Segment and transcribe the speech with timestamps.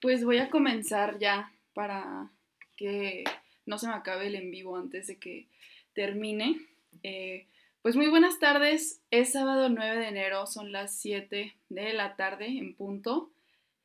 [0.00, 2.30] Pues voy a comenzar ya para
[2.76, 3.24] que
[3.66, 5.46] no se me acabe el en vivo antes de que
[5.92, 6.58] termine.
[7.02, 7.46] Eh,
[7.82, 12.46] pues muy buenas tardes, es sábado 9 de enero, son las 7 de la tarde
[12.46, 13.30] en punto.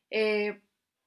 [0.10, 0.60] Eh,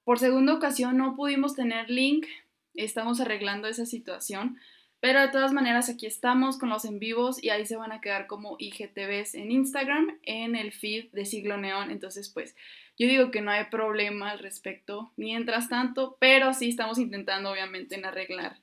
[0.05, 2.27] por segunda ocasión no pudimos tener link,
[2.75, 4.59] estamos arreglando esa situación,
[5.01, 8.01] pero de todas maneras aquí estamos con los en vivos y ahí se van a
[8.01, 12.57] quedar como IGTVs en Instagram, en el feed de Siglo Neón, entonces pues
[12.98, 17.95] yo digo que no hay problema al respecto mientras tanto, pero sí estamos intentando obviamente
[17.95, 18.59] en arreglar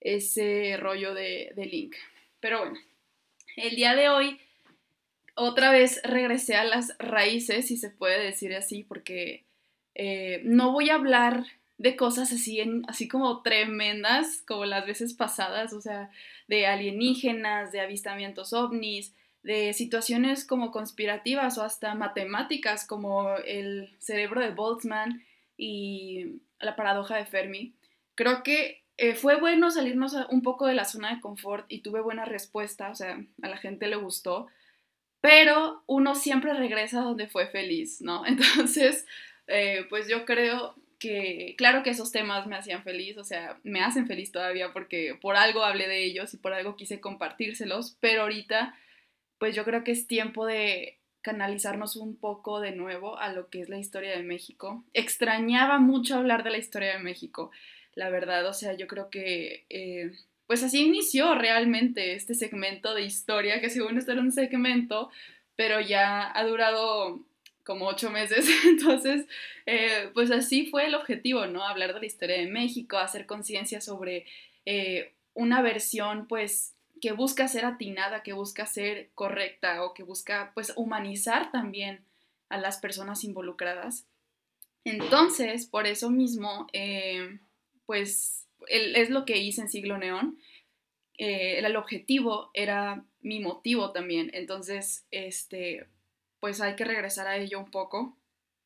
[0.00, 1.96] ese rollo de, link.
[2.38, 2.78] Pero bueno,
[3.56, 4.40] el día de hoy
[5.34, 9.44] otra vez regresé a las raíces, si se puede decir así, porque
[9.96, 11.44] eh, no voy a hablar
[11.80, 16.10] de cosas así, así como tremendas, como las veces pasadas, o sea,
[16.46, 24.42] de alienígenas, de avistamientos ovnis, de situaciones como conspirativas o hasta matemáticas como el cerebro
[24.42, 25.24] de Boltzmann
[25.56, 27.72] y la paradoja de Fermi.
[28.14, 32.02] Creo que eh, fue bueno salirnos un poco de la zona de confort y tuve
[32.02, 34.48] buena respuesta, o sea, a la gente le gustó,
[35.22, 38.26] pero uno siempre regresa donde fue feliz, ¿no?
[38.26, 39.06] Entonces,
[39.46, 43.80] eh, pues yo creo que, claro que esos temas me hacían feliz, o sea, me
[43.80, 48.22] hacen feliz todavía porque por algo hablé de ellos y por algo quise compartírselos, pero
[48.22, 48.76] ahorita
[49.38, 53.62] pues yo creo que es tiempo de canalizarnos un poco de nuevo a lo que
[53.62, 54.84] es la historia de México.
[54.92, 57.50] Extrañaba mucho hablar de la historia de México,
[57.94, 60.12] la verdad, o sea, yo creo que eh,
[60.46, 65.10] pues así inició realmente este segmento de historia, que según esto era un segmento,
[65.56, 67.20] pero ya ha durado
[67.64, 69.26] como ocho meses, entonces,
[69.66, 71.64] eh, pues así fue el objetivo, ¿no?
[71.64, 74.26] Hablar de la historia de México, hacer conciencia sobre
[74.66, 80.52] eh, una versión, pues, que busca ser atinada, que busca ser correcta o que busca
[80.54, 82.04] pues humanizar también
[82.50, 84.06] a las personas involucradas.
[84.84, 87.38] Entonces, por eso mismo, eh,
[87.86, 90.38] pues es lo que hice en Siglo Neón.
[91.16, 94.30] El objetivo era mi motivo también.
[94.34, 95.86] Entonces, este,
[96.40, 98.16] pues hay que regresar a ello un poco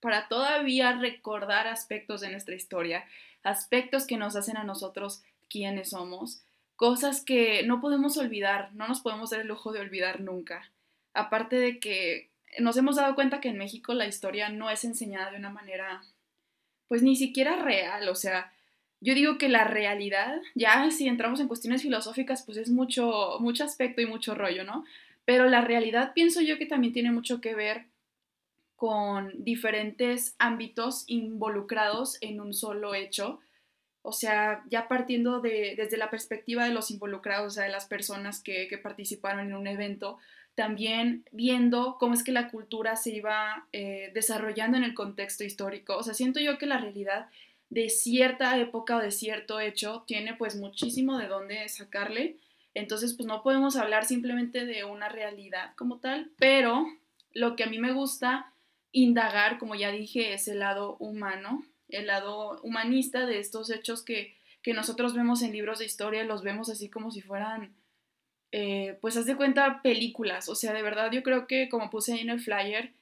[0.01, 3.05] para todavía recordar aspectos de nuestra historia,
[3.43, 6.43] aspectos que nos hacen a nosotros quienes somos
[6.77, 10.71] cosas que no podemos olvidar, no nos podemos dar el lujo de olvidar nunca.
[11.13, 15.31] Aparte de que nos hemos dado cuenta que en México la historia no es enseñada
[15.31, 16.03] de una manera,
[16.89, 18.53] pues ni siquiera real, o sea,
[19.01, 23.65] yo digo que la realidad, ya si entramos en cuestiones filosóficas, pues es mucho, mucho
[23.65, 24.85] aspecto y mucho rollo, ¿no?
[25.25, 27.87] Pero la realidad pienso yo que también tiene mucho que ver
[28.77, 33.41] con diferentes ámbitos involucrados en un solo hecho
[34.07, 37.87] o sea, ya partiendo de, desde la perspectiva de los involucrados, o sea, de las
[37.87, 40.19] personas que, participaron en un evento,
[40.55, 45.97] también viendo cómo es que la cultura se iba eh, desarrollando en el contexto histórico.
[45.97, 47.31] O sea, siento yo que la realidad
[47.71, 52.37] de cierta época o de cierto hecho tiene pues muchísimo de dónde sacarle.
[52.75, 56.87] Entonces, pues no podemos hablar simplemente de una realidad como tal, pero
[57.33, 58.53] lo que a mí me gusta
[58.93, 64.37] indagar, como ya dije, es el lado humano el lado humanista de estos hechos que,
[64.75, 67.75] nosotros vemos en libros de historia, los vemos así como si fueran,
[68.51, 70.49] eh, pues haz de cuenta, películas.
[70.49, 72.95] O sea, de verdad yo creo que como puse ahí en el flyer,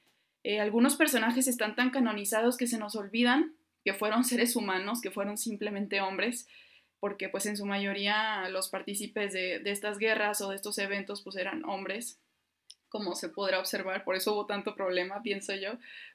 [0.43, 3.53] eh, algunos personajes están tan canonizados que se nos olvidan
[3.85, 6.49] que fueron seres humanos, que fueron simplemente hombres,
[7.03, 11.21] porque pues en su mayoría los partícipes de, de estas guerras o de estos eventos
[11.21, 12.17] pues eran hombres,
[12.87, 15.71] como se podrá observar, por eso hubo tanto problema, pienso yo.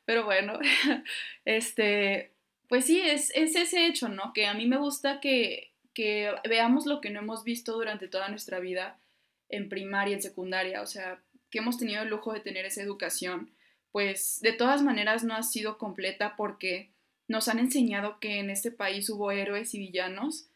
[0.06, 0.58] Pero bueno,
[1.44, 2.32] este,
[2.70, 4.32] pues sí, es, ese hecho, ¿no?
[4.32, 8.30] Que a mí me gusta que, que veamos lo que no hemos visto durante toda
[8.30, 8.98] nuestra vida
[9.50, 11.20] en primaria, en secundaria, o sea,
[11.50, 13.50] que hemos tenido el lujo de tener esa educación,
[13.92, 16.88] pues de todas maneras no ha sido completa porque
[17.26, 20.47] nos han enseñado que en este país hubo héroes y villanos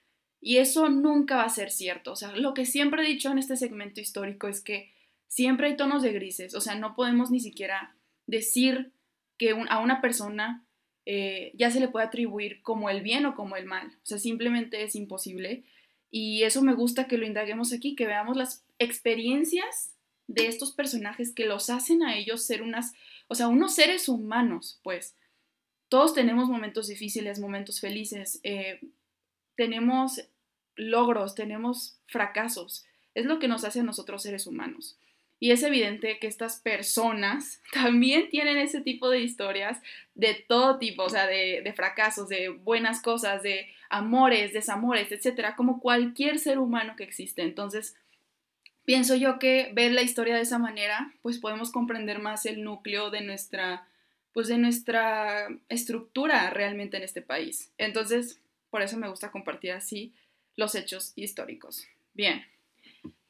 [0.45, 2.13] y eso nunca va a ser cierto.
[2.13, 4.93] O sea, lo que siempre he dicho en este segmento histórico es que
[5.29, 7.95] siempre hay tonos de grises, o sea, no podemos ni siquiera
[8.27, 8.93] decir
[9.39, 10.67] que a una persona
[11.07, 13.87] eh, ya se le puede atribuir como el bien o como el mal.
[14.03, 15.63] O sea, simplemente es imposible.
[16.11, 19.95] Y eso me gusta que lo indaguemos aquí, que veamos las experiencias
[20.27, 22.95] de estos personajes que los hacen a ellos ser unas,
[23.29, 25.17] o sea, unos seres humanos, pues.
[25.89, 28.81] Todos tenemos momentos difíciles, momentos felices, eh,
[29.57, 30.21] tenemos
[30.77, 32.85] logros, tenemos fracasos.
[33.15, 34.99] Es lo que nos hace a nosotros seres humanos.
[35.43, 39.81] Y es evidente que estas personas también tienen ese tipo de historias
[40.15, 45.81] de todo tipo, o sea, de, fracasos, de buenas cosas, de amores, desamores, etcétera, como
[45.81, 47.43] cualquier ser humano que existe.
[47.43, 47.97] Entonces,
[48.85, 53.11] pienso yo que ver la historia de esa manera, pues podemos comprender más el núcleo
[53.11, 53.89] de nuestra
[54.33, 57.71] pues de nuestra estructura realmente en este país.
[57.79, 58.41] Entonces,
[58.71, 60.15] por eso me gusta compartir así
[60.57, 61.87] los hechos históricos.
[62.15, 62.45] Bien,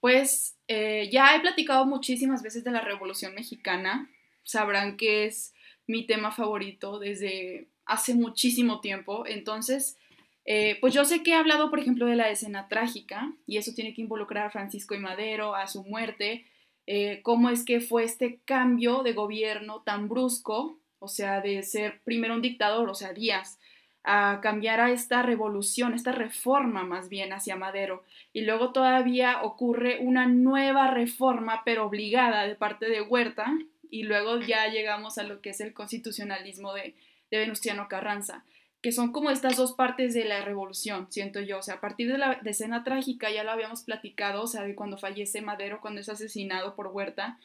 [0.01, 4.11] pues eh, ya he platicado muchísimas veces de la Revolución Mexicana.
[4.43, 5.55] Sabrán que es
[5.87, 9.25] mi tema favorito desde hace muchísimo tiempo.
[9.27, 9.97] Entonces,
[10.45, 13.73] eh, pues yo sé que he hablado, por ejemplo, de la escena trágica, y eso
[13.75, 16.47] tiene que involucrar a Francisco y Madero, a su muerte,
[16.87, 22.01] eh, cómo es que fue este cambio de gobierno tan brusco, o sea, de ser
[22.03, 23.59] primero un dictador, o sea, Díaz,
[24.05, 28.05] a cambiar a esta revolución, esta reforma más bien hacia Madero.
[28.33, 33.47] Y luego todavía ocurre una nueva reforma, pero obligada de parte de Huerta,
[33.91, 36.95] y luego ya llegamos a lo que es el constitucionalismo de,
[37.31, 38.45] de Venustiano Carranza
[38.83, 41.59] que son como estas dos partes de la revolución, siento yo.
[41.59, 44.75] O sea, a partir de la escena trágica, ya lo habíamos platicado, o sea, de
[44.75, 47.39] cuando fallece Madero, cuando es asesinado por Huerta,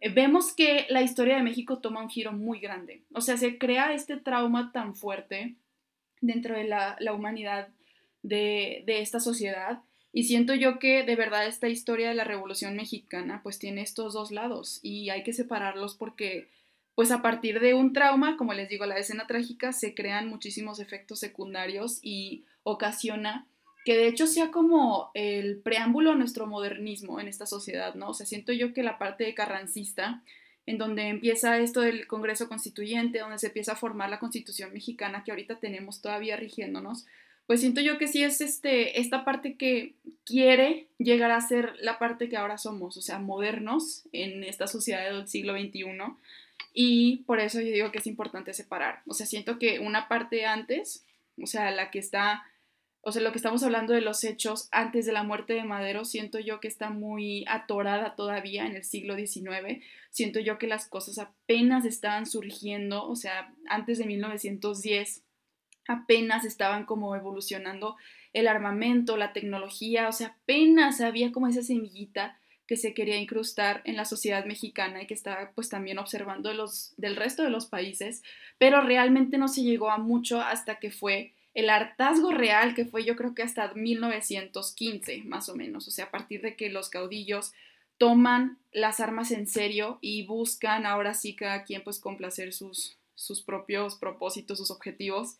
[0.00, 3.04] eh, vemos que la historia de México toma un giro muy grande.
[3.14, 5.54] O sea, se crea este trauma tan fuerte
[6.20, 7.68] dentro de la, humanidad
[8.22, 9.80] de, de esta sociedad.
[10.12, 14.12] Y siento yo que de verdad esta historia de la Revolución Mexicana pues tiene estos
[14.14, 16.48] dos lados y hay que separarlos porque
[16.94, 20.80] pues a partir de un trauma, como les digo, la escena trágica, se crean muchísimos
[20.80, 23.46] efectos secundarios y ocasiona
[23.84, 28.10] que de hecho sea como el preámbulo a nuestro modernismo en esta sociedad, ¿no?
[28.10, 30.22] O sea, siento yo que la parte carrancista,
[30.70, 35.24] en donde empieza esto del Congreso Constituyente, donde se empieza a formar la Constitución mexicana
[35.24, 37.06] que ahorita tenemos todavía rigiéndonos,
[37.48, 39.94] pues siento yo que sí es este, esta parte que
[40.24, 45.04] quiere llegar a ser la parte que ahora somos, o sea, modernos en esta sociedad
[45.04, 45.84] del siglo XXI,
[46.72, 49.02] y por eso yo digo que es importante separar.
[49.08, 51.04] O sea, siento que una parte antes,
[51.42, 52.44] o sea, la que está,
[53.02, 56.04] o sea, lo que estamos hablando de los hechos antes de la muerte de Madero,
[56.04, 59.82] siento yo que está muy atorada todavía en el siglo XIX.
[60.10, 65.24] Siento yo que las cosas apenas estaban surgiendo, o sea, antes de 1910
[65.88, 67.96] apenas estaban como evolucionando
[68.32, 73.82] el armamento, la tecnología, o sea, apenas había como esa semillita que se quería incrustar
[73.84, 77.66] en la sociedad mexicana y que estaba pues también observando los, del resto de los
[77.66, 78.22] países,
[78.58, 83.04] pero realmente no se llegó a mucho hasta que fue el hartazgo real, que fue
[83.04, 86.88] yo creo que hasta 1915 más o menos, o sea, a partir de que los
[86.90, 87.52] caudillos
[87.98, 93.42] toman las armas en serio y buscan ahora sí cada quien pues complacer sus, sus
[93.42, 95.36] propios propósitos, sus objetivos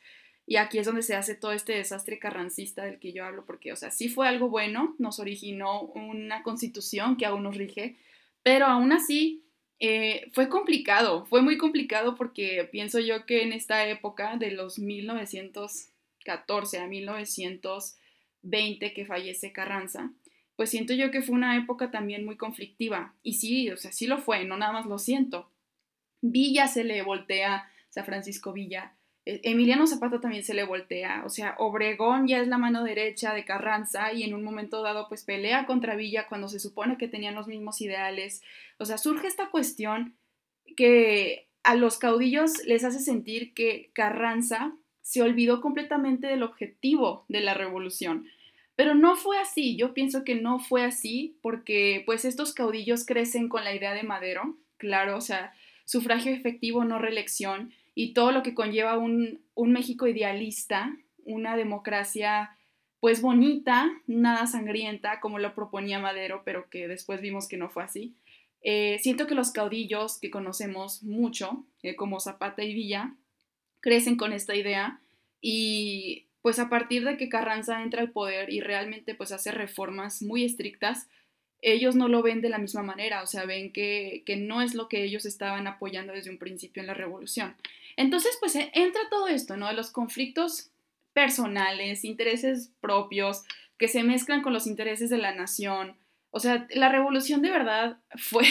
[0.50, 3.72] y aquí es donde se hace todo este desastre carrancista del que yo hablo, porque,
[3.72, 7.94] o sea, sí fue algo bueno, nos originó una constitución que aún nos rige,
[8.42, 9.44] pero aún así
[9.78, 14.80] eh, fue complicado, fue muy complicado porque pienso yo que en esta época de los
[16.20, 20.12] 1914 a 1920 que fallece Carranza,
[20.56, 23.14] pues siento yo que fue una época también muy conflictiva.
[23.22, 25.50] Y sí, o sea, sí lo fue, no nada más lo siento.
[26.20, 28.92] Villa se le voltea, o sea, Francisco Villa,
[29.24, 33.32] e, Emiliano Zapata también se le voltea, o sea, Obregón ya es la mano derecha
[33.32, 37.08] de Carranza y en un momento dado pues pelea contra Villa cuando se supone que
[37.08, 38.42] tenían los mismos ideales.
[38.78, 40.16] O sea, surge esta cuestión
[40.76, 44.74] que a los caudillos les hace sentir que Carranza
[45.10, 48.28] se olvidó completamente del objetivo de la revolución.
[48.76, 53.48] Pero no fue así, yo pienso que no fue así porque pues estos caudillos crecen
[53.48, 55.52] con la idea de Madero, claro, o sea,
[55.84, 62.56] sufragio efectivo, no reelección, y todo lo que conlleva un, México idealista, una democracia
[63.00, 67.82] pues bonita, nada sangrienta, como lo proponía Madero, pero que después vimos que no fue
[67.82, 68.14] así.
[68.62, 73.16] Eh, siento que los caudillos que conocemos mucho, eh, como Zapata y Villa,
[73.80, 75.00] crecen con esta idea
[75.40, 80.22] y pues a partir de que Carranza entra al poder y realmente pues hace reformas
[80.22, 81.08] muy estrictas,
[81.62, 84.74] ellos no lo ven de la misma manera, o sea, ven que, que no es
[84.74, 87.54] lo que ellos estaban apoyando desde un principio en la revolución.
[87.96, 89.68] Entonces, pues e, entra todo esto, ¿no?
[89.68, 90.70] De los conflictos
[91.12, 93.42] personales, intereses propios,
[93.76, 95.96] que se mezclan con los intereses de la nación.
[96.30, 98.44] O sea, la revolución de verdad fue,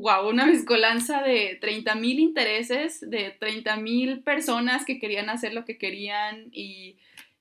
[0.00, 6.48] wow, una mezcolanza de 30.000 intereses, de 30.000 personas que querían hacer lo que querían
[6.52, 6.98] y,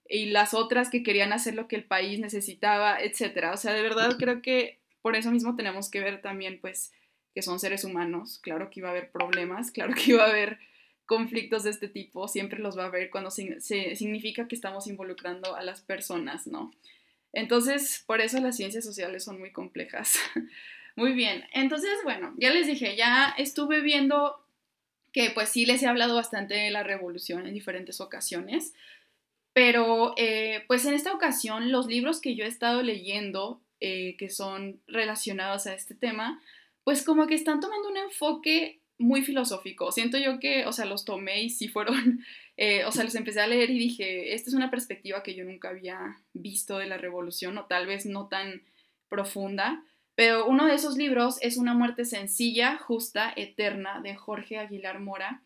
[0.09, 3.49] y las otras que querían hacer lo que el país necesitaba, etc.
[3.53, 6.91] O sea, de verdad creo que por eso mismo tenemos que ver también, pues,
[7.33, 10.59] que son seres humanos, claro que iba a haber problemas, claro que iba a haber
[11.05, 15.55] conflictos de este tipo, siempre los va a haber cuando se, significa que estamos involucrando
[15.55, 16.73] a las personas, ¿no?
[17.33, 20.17] Entonces, por eso las ciencias sociales son muy complejas.
[20.97, 24.35] muy bien, entonces, bueno, ya les dije, ya estuve viendo
[25.13, 28.73] que pues sí les he hablado bastante de la revolución en diferentes ocasiones,
[29.53, 34.29] pero eh, pues en esta ocasión los libros que yo he estado leyendo eh, que
[34.29, 36.41] son relacionados a este tema,
[36.83, 39.91] pues como que están tomando un enfoque muy filosófico.
[39.91, 42.25] Siento yo que, o sea, los tomé y sí fueron,
[42.57, 45.43] eh, o sea, los empecé a leer y dije, esta es una perspectiva que yo
[45.43, 48.63] nunca había visto de la revolución, o tal vez no tan
[49.09, 49.83] profunda,
[50.17, 55.43] pero uno de esos libros es Una muerte sencilla, justa, eterna, de Jorge Aguilar Mora,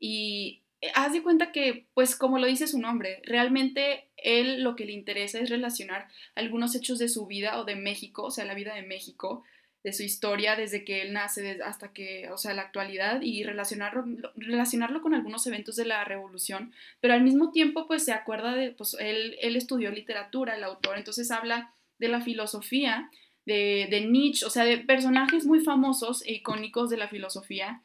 [0.00, 4.76] y eh, haz de cuenta que, pues como lo dice su nombre, realmente él lo
[4.76, 8.46] que le interesa es relacionar algunos hechos de su vida o de México, o sea,
[8.46, 9.44] la vida de México,
[9.82, 14.06] de su historia desde que él nace hasta que, o sea, la actualidad y relacionarlo,
[14.36, 18.70] relacionarlo con algunos eventos de la revolución, pero al mismo tiempo pues se acuerda de,
[18.70, 23.10] pues él, él estudió literatura, el autor, entonces habla de la filosofía,
[23.46, 27.82] de, de Nietzsche, o sea, de personajes muy famosos e icónicos de la filosofía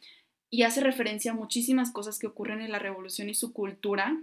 [0.49, 4.19] y hace referencia a muchísimas cosas que ocurren en la revolución y su cultura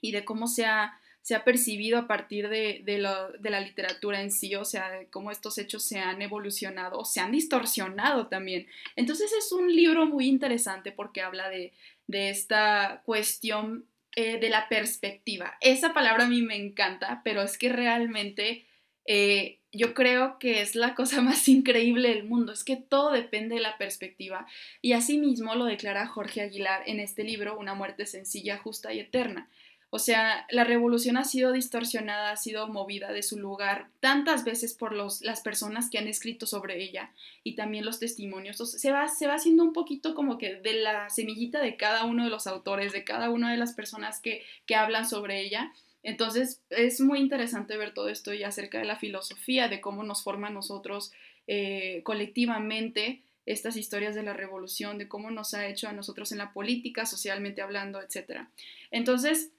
[0.00, 4.54] y de cómo se ha se ha percibido a partir de, la literatura en sí,
[4.54, 8.66] o sea, de cómo estos hechos se han evolucionado o se han distorsionado también.
[8.96, 11.74] Entonces es un libro muy interesante porque habla de,
[12.10, 13.84] esta cuestión
[14.16, 15.58] eh, de la perspectiva.
[15.60, 18.64] Esa palabra a mí me encanta, pero es que realmente
[19.10, 23.56] eh, yo creo que es la cosa más increíble del mundo, es que todo depende
[23.56, 24.46] de la perspectiva.
[24.82, 29.48] Y asimismo lo declara Jorge Aguilar en este libro, Una muerte sencilla, justa y eterna.
[29.90, 34.74] O sea, la revolución ha sido distorsionada, ha sido movida de su lugar tantas veces
[34.74, 37.10] por los, las personas que han escrito sobre ella
[37.42, 38.58] y también los testimonios.
[38.58, 42.24] se, va, se va haciendo un poquito como que de la semillita de cada uno
[42.24, 45.72] de los autores, de cada una de las personas que, que hablan sobre ella.
[46.08, 50.22] Entonces es muy interesante ver todo esto y acerca de la filosofía, de cómo nos
[50.22, 51.12] forma a nosotros
[51.46, 56.38] eh, colectivamente estas historias de la revolución, de cómo nos ha hecho a nosotros en
[56.38, 58.46] la política, socialmente hablando, etc.
[58.90, 59.50] Entonces,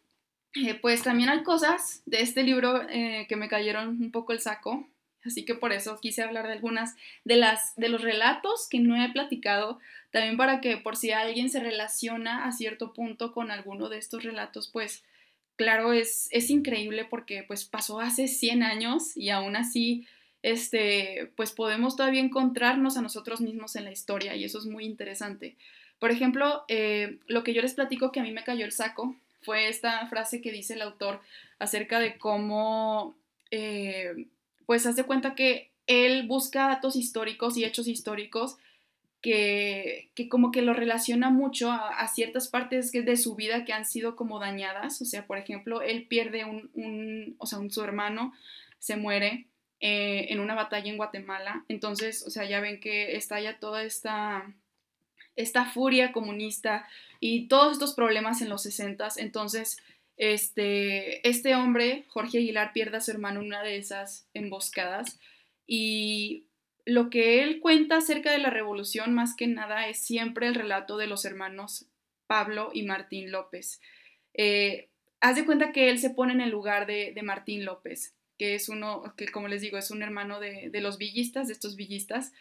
[0.56, 4.40] eh, pues también hay cosas de este libro eh, que me cayeron un poco el
[4.40, 4.88] saco,
[5.24, 8.96] así que por eso quise hablar de algunas de las de los relatos que no
[8.96, 9.78] he platicado,
[10.10, 14.24] también para que por si alguien se relaciona a cierto punto con alguno de estos
[14.24, 15.04] relatos, pues
[15.60, 20.08] claro, es, es increíble porque pues pasó hace 100 años y aún así
[20.42, 24.86] este, pues podemos todavía encontrarnos a nosotros mismos en la historia y eso es muy
[24.86, 25.58] interesante.
[26.00, 29.18] Por ejemplo, eh, lo que yo les platico que a mí me cayó el saco
[29.42, 31.20] fue esta frase que dice el autor
[31.60, 33.18] acerca de cómo,
[33.52, 34.28] eh,
[34.66, 38.56] pues hace cuenta que él busca datos históricos y hechos históricos
[39.22, 44.16] que, como que lo relaciona mucho a, ciertas partes de su vida que han sido
[44.16, 45.02] como dañadas.
[45.02, 48.34] O sea, por ejemplo, él pierde un, o sea, un, su hermano
[48.80, 49.48] se muere
[49.82, 51.66] eh, en una batalla en Guatemala.
[51.68, 54.54] Entonces, o sea, ya ven que estalla toda esta,
[55.36, 56.88] esta furia comunista
[57.20, 59.10] y todos estos problemas en los 60.
[59.18, 59.78] Entonces,
[60.16, 65.20] este, este hombre, Jorge Aguilar, pierde a su hermano en una de esas emboscadas
[65.68, 66.46] y
[66.90, 70.98] lo que él cuenta acerca de la revolución más que nada es siempre el relato
[70.98, 71.86] de los hermanos
[72.26, 73.80] Pablo y Martín López.
[74.34, 74.90] Eh,
[75.22, 78.70] haz de cuenta que él se pone en el lugar de, Martín López, que es
[78.70, 82.34] uno, que como les digo, es un hermano de, de los villistas, de estos villistas,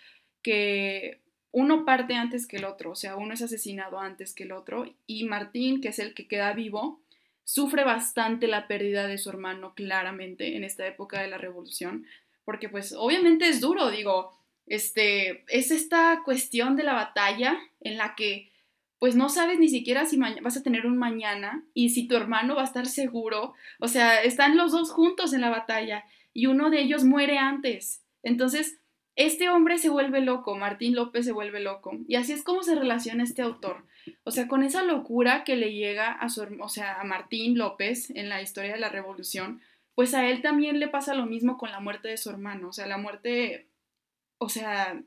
[0.43, 1.21] que
[1.53, 4.87] uno parte antes que el otro, o sea, uno es asesinado antes que el otro,
[5.07, 7.03] y Martín, que es el que queda vivo,
[7.45, 12.07] sufre bastante la pérdida de su hermano claramente en esta época de la revolución,
[12.49, 14.33] porque pues obviamente es duro, digo,
[14.65, 18.51] este, es esta cuestión de la batalla en la que
[18.99, 22.55] pues no sabes ni siquiera si vas a tener un mañana y si tu hermano
[22.55, 26.71] va a estar seguro, o sea, están los dos juntos en la batalla y uno
[26.71, 28.03] de ellos muere antes.
[28.23, 28.81] Entonces,
[29.15, 31.99] este hombre se vuelve loco, Martín López se vuelve loco.
[32.09, 33.85] Y así es como se relaciona este autor.
[34.25, 38.09] O sea, con esa locura que le llega a su, o sea, a Martín López
[38.09, 39.61] en la historia de la revolución,
[39.99, 42.69] pues a él también le pasa lo mismo con la muerte de su hermano.
[42.69, 43.67] O sea, la muerte,
[44.39, 45.03] o sea,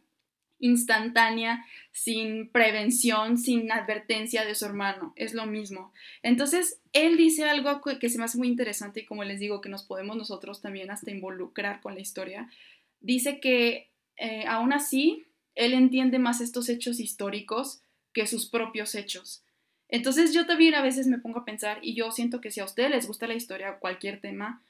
[0.59, 5.13] instantánea, sin prevención, sin advertencia de su hermano.
[5.15, 5.93] Es lo mismo.
[6.23, 9.69] Entonces, él dice algo que se me hace muy interesante y como les digo, que
[9.69, 12.51] nos podemos nosotros también hasta involucrar con la historia.
[12.99, 17.81] Dice que eh, aún así, él entiende más estos hechos históricos
[18.11, 19.45] que sus propios hechos.
[19.87, 22.65] Entonces yo también a veces me pongo a pensar, y yo siento que si a
[22.65, 24.61] ustedes les gusta la historia o cualquier tema,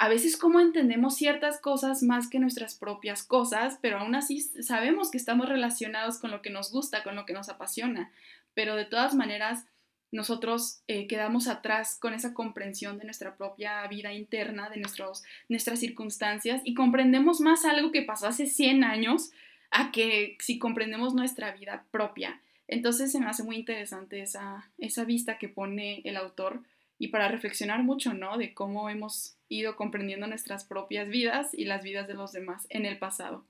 [0.00, 5.10] a veces cómo entendemos ciertas cosas más que nuestras propias cosas, pero aún así sabemos
[5.10, 8.10] que estamos relacionados con lo que nos gusta, con lo que nos apasiona,
[8.54, 9.66] pero de todas maneras
[10.10, 15.80] nosotros eh, quedamos atrás con esa comprensión de nuestra propia vida interna, de nuestros, nuestras
[15.80, 19.32] circunstancias y comprendemos más algo que pasó hace 100 años
[19.70, 22.40] a que si comprendemos nuestra vida propia.
[22.68, 26.62] Entonces se me hace muy interesante esa, esa vista que pone el autor
[27.00, 28.36] y para reflexionar mucho, ¿no?
[28.36, 32.84] De cómo hemos ido comprendiendo nuestras propias vidas y las vidas de los demás en
[32.84, 33.42] el pasado.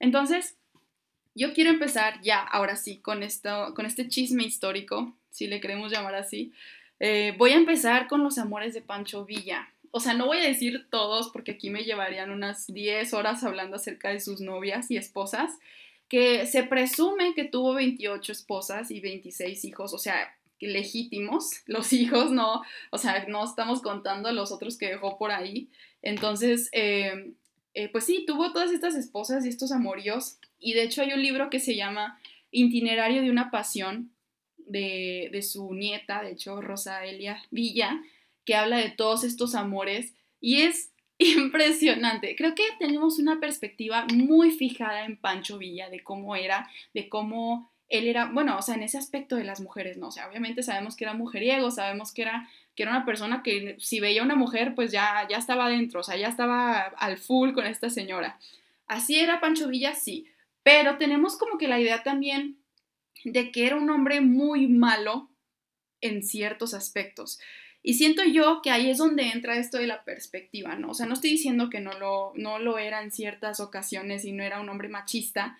[0.00, 0.56] Entonces,
[1.34, 5.92] yo quiero empezar ya, ahora sí, con, esto, con este chisme histórico, si le queremos
[5.92, 6.54] llamar así.
[6.98, 9.68] Eh, voy a empezar con los amores de Pancho Villa.
[9.90, 13.76] O sea, no voy a decir todos porque aquí me llevarían unas 10 horas hablando
[13.76, 15.58] acerca de sus novias y esposas,
[16.08, 20.34] que se presume que tuvo 28 esposas y 26 hijos, o sea,
[20.68, 25.30] legítimos, los hijos, no, o sea, no estamos contando a los otros que dejó por
[25.30, 25.68] ahí.
[26.02, 27.34] Entonces, eh,
[27.74, 31.22] eh, pues sí, tuvo todas estas esposas y estos amoríos y de hecho hay un
[31.22, 34.12] libro que se llama Itinerario de una pasión
[34.58, 38.02] de, de su nieta, de hecho Rosa Elia Villa,
[38.44, 42.36] que habla de todos estos amores y es impresionante.
[42.36, 47.71] Creo que tenemos una perspectiva muy fijada en Pancho Villa, de cómo era, de cómo
[47.92, 50.08] él era, bueno, o sea, en ese aspecto de las mujeres, ¿no?
[50.08, 53.76] O sea, obviamente sabemos que era mujeriego, sabemos que era, que era una persona que
[53.78, 57.18] si veía a una mujer, pues ya, ya estaba adentro, o sea, ya estaba al
[57.18, 58.38] full con esta señora.
[58.86, 60.26] Así era Pancho Villa, sí,
[60.62, 62.56] pero tenemos como que la idea también
[63.24, 65.28] de que era un hombre muy malo
[66.00, 67.40] en ciertos aspectos.
[67.82, 70.92] Y siento yo que ahí es donde entra esto de la perspectiva, ¿no?
[70.92, 74.32] O sea, no estoy diciendo que no lo, no lo era en ciertas ocasiones y
[74.32, 75.58] no era un hombre machista,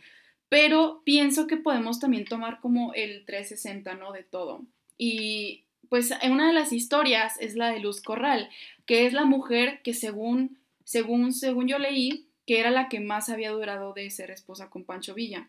[0.52, 4.12] pero pienso que podemos también tomar como el 360, ¿no?
[4.12, 4.60] De todo.
[4.98, 8.50] Y pues una de las historias es la de Luz Corral,
[8.84, 13.30] que es la mujer que según, según, según yo leí, que era la que más
[13.30, 15.48] había durado de ser esposa con Pancho Villa.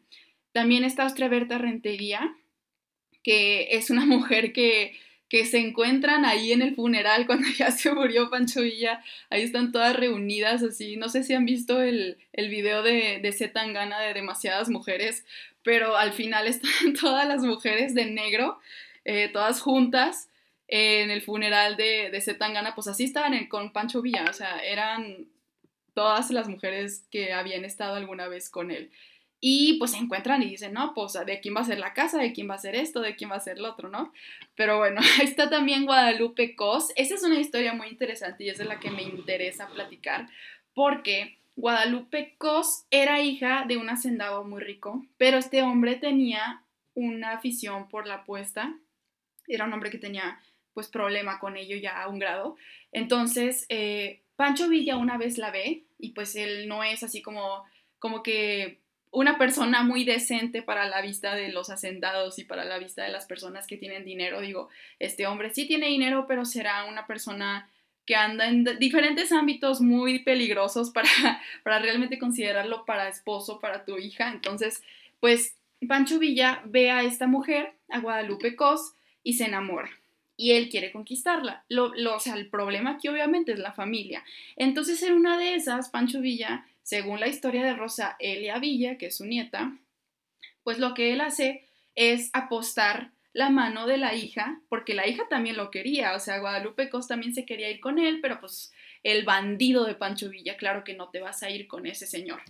[0.53, 2.37] También está Ostra Berta Rentería,
[3.23, 4.93] que es una mujer que,
[5.33, 9.03] que se encuentran ahí en el funeral cuando ya se murió Pancho Villa.
[9.31, 10.95] Ahí están todas reunidas así.
[10.95, 15.25] No sé si han visto el, el video de, de Zetangana de demasiadas mujeres,
[15.63, 18.59] pero al final están todas las mujeres de negro,
[19.05, 20.29] eh, todas juntas
[20.67, 22.75] en el funeral de, de Zetangana.
[22.75, 24.25] Pues así estaban con Pancho Villa.
[24.29, 25.25] O sea, eran
[25.95, 28.91] todas las mujeres que habían estado alguna vez con él.
[29.45, 32.17] Y pues se encuentran y dicen, no, pues de quién va a ser la casa,
[32.17, 34.13] de quién va a ser esto, de quién va a ser lo otro, ¿no?
[34.55, 36.93] Pero bueno, está también Guadalupe Cos.
[36.95, 40.29] Esa es una historia muy interesante y es de la que me interesa platicar
[40.73, 47.33] porque Guadalupe Cos era hija de un hacendado muy rico, pero este hombre tenía una
[47.33, 48.73] afición por la apuesta.
[49.45, 50.39] Era un hombre que tenía
[50.73, 52.55] pues problema con ello ya a un grado.
[52.93, 57.65] Entonces, eh, Pancho Villa una vez la ve y pues él no es así como,
[57.99, 58.82] como que
[59.13, 63.11] una persona muy decente para la vista de los hacendados y para la vista de
[63.11, 64.41] las personas que tienen dinero.
[64.41, 67.69] Digo, este hombre sí tiene dinero, pero será una persona
[68.05, 71.07] que anda en diferentes ámbitos muy peligrosos para,
[71.63, 74.31] para realmente considerarlo para esposo, para tu hija.
[74.31, 74.83] Entonces,
[75.19, 75.55] pues
[75.87, 79.89] Pancho Villa ve a esta mujer, a Guadalupe Cos, y se enamora
[80.35, 81.63] y él quiere conquistarla.
[81.69, 84.23] Lo, o sea, el problema aquí obviamente es la familia.
[84.55, 89.07] Entonces, en una de esas, Pancho Villa, según la historia de Rosa Elia Villa, que
[89.07, 89.77] es su nieta,
[90.63, 95.23] pues lo que él hace es apostar la mano de la hija, porque la hija
[95.27, 98.71] también lo quería, o sea, Guadalupe Cos también se quería ir con él, pero pues
[99.01, 102.41] el bandido de Pancho Villa, claro que no te vas a ir con ese señor.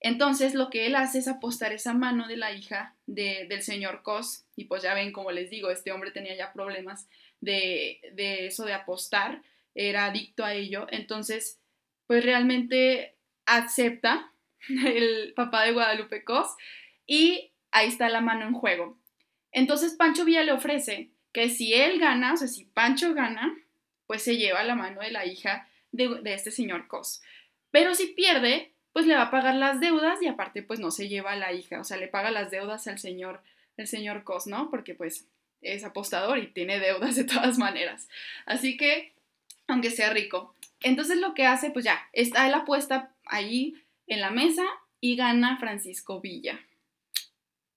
[0.00, 4.44] Entonces lo que él hace es apostar esa mano de la hija del señor Cos,
[4.54, 7.08] y pues ya ven, como les digo, este hombre tenía ya problemas
[7.40, 8.00] de,
[8.46, 9.42] eso de apostar,
[9.74, 11.60] era adicto a ello, entonces
[12.06, 13.15] pues realmente
[13.46, 14.32] acepta
[14.68, 16.48] el papá de Guadalupe Cos
[17.06, 18.98] y ahí está la mano en juego.
[19.52, 23.56] Entonces Pancho Villa le ofrece que si él gana, o sea, si Pancho gana,
[24.06, 27.22] pues se lleva la mano de la hija de, de este señor Cos.
[27.70, 31.08] Pero si pierde, pues le va a pagar las deudas y aparte pues no se
[31.08, 33.42] lleva a la hija, o sea, le paga las deudas al señor,
[33.76, 34.70] el señor Cos, ¿no?
[34.70, 35.26] Porque pues
[35.60, 38.08] es apostador y tiene deudas de todas maneras.
[38.46, 39.12] Así que,
[39.66, 40.54] aunque sea rico.
[40.80, 43.74] Entonces lo que hace, pues ya, está la apuesta ahí
[44.06, 44.64] en la mesa
[45.00, 46.60] y gana Francisco Villa.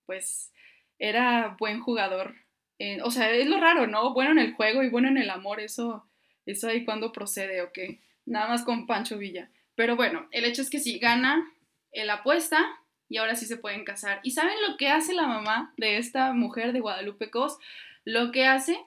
[0.05, 0.51] Pues
[0.97, 2.35] era buen jugador.
[2.77, 4.13] Eh, o sea, es lo raro, ¿no?
[4.13, 6.09] Bueno en el juego y bueno en el amor, eso,
[6.45, 7.77] eso ahí cuando procede, ¿ok?
[8.25, 9.49] Nada más con Pancho Villa.
[9.75, 11.51] Pero bueno, el hecho es que sí, gana
[11.91, 12.65] la apuesta
[13.07, 14.19] y ahora sí se pueden casar.
[14.23, 17.57] ¿Y saben lo que hace la mamá de esta mujer de Guadalupe Cos?
[18.05, 18.79] Lo que hace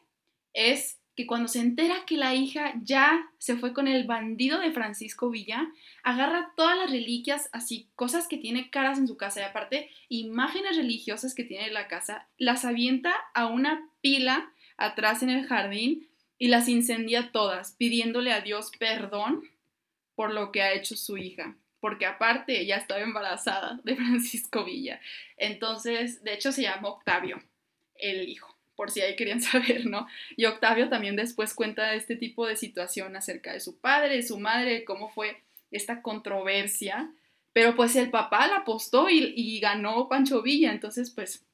[0.52, 4.72] es que cuando se entera que la hija ya se fue con el bandido de
[4.72, 5.68] Francisco Villa,
[6.02, 10.76] agarra todas las reliquias, así cosas que tiene caras en su casa y aparte imágenes
[10.76, 16.08] religiosas que tiene en la casa, las avienta a una pila atrás en el jardín
[16.38, 19.44] y las incendia todas, pidiéndole a Dios perdón
[20.14, 25.00] por lo que ha hecho su hija porque aparte ella estaba embarazada de Francisco Villa.
[25.36, 27.42] Entonces, de hecho se llama Octavio,
[27.96, 30.06] el hijo, por si ahí querían saber, ¿no?
[30.36, 34.38] Y Octavio también después cuenta este tipo de situación acerca de su padre, de su
[34.38, 37.10] madre, cómo fue esta controversia
[37.52, 41.44] pero pues el papá la apostó y, ganó Pancho Villa, entonces pues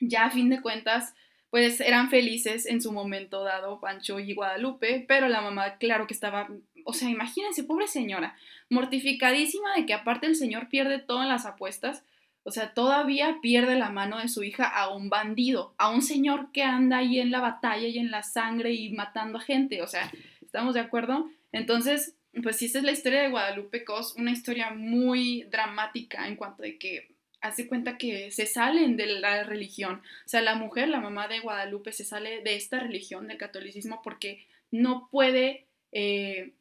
[0.00, 1.14] ya a fin de cuentas
[1.50, 6.14] pues eran felices en su momento dado Pancho y Guadalupe, pero la mamá claro que
[6.14, 6.48] estaba,
[6.84, 8.36] o sea, imagínense, pobre señora,
[8.70, 12.02] mortificadísima de que aparte el señor pierde todo en las apuestas,
[12.44, 16.52] o sea, todavía pierde la mano de su hija a un bandido, a un señor
[16.52, 19.86] que anda ahí en la batalla y en la sangre y matando a gente, o
[19.86, 21.30] sea, ¿estamos de acuerdo?
[21.52, 26.36] Entonces, pues sí, esta es la historia de Guadalupe Cos, una historia muy dramática en
[26.36, 30.02] cuanto de que hace cuenta que se salen de la religión.
[30.24, 34.00] O sea, la mujer, la mamá de Guadalupe, se sale de esta religión, del catolicismo,
[34.02, 36.52] porque no puede, eh,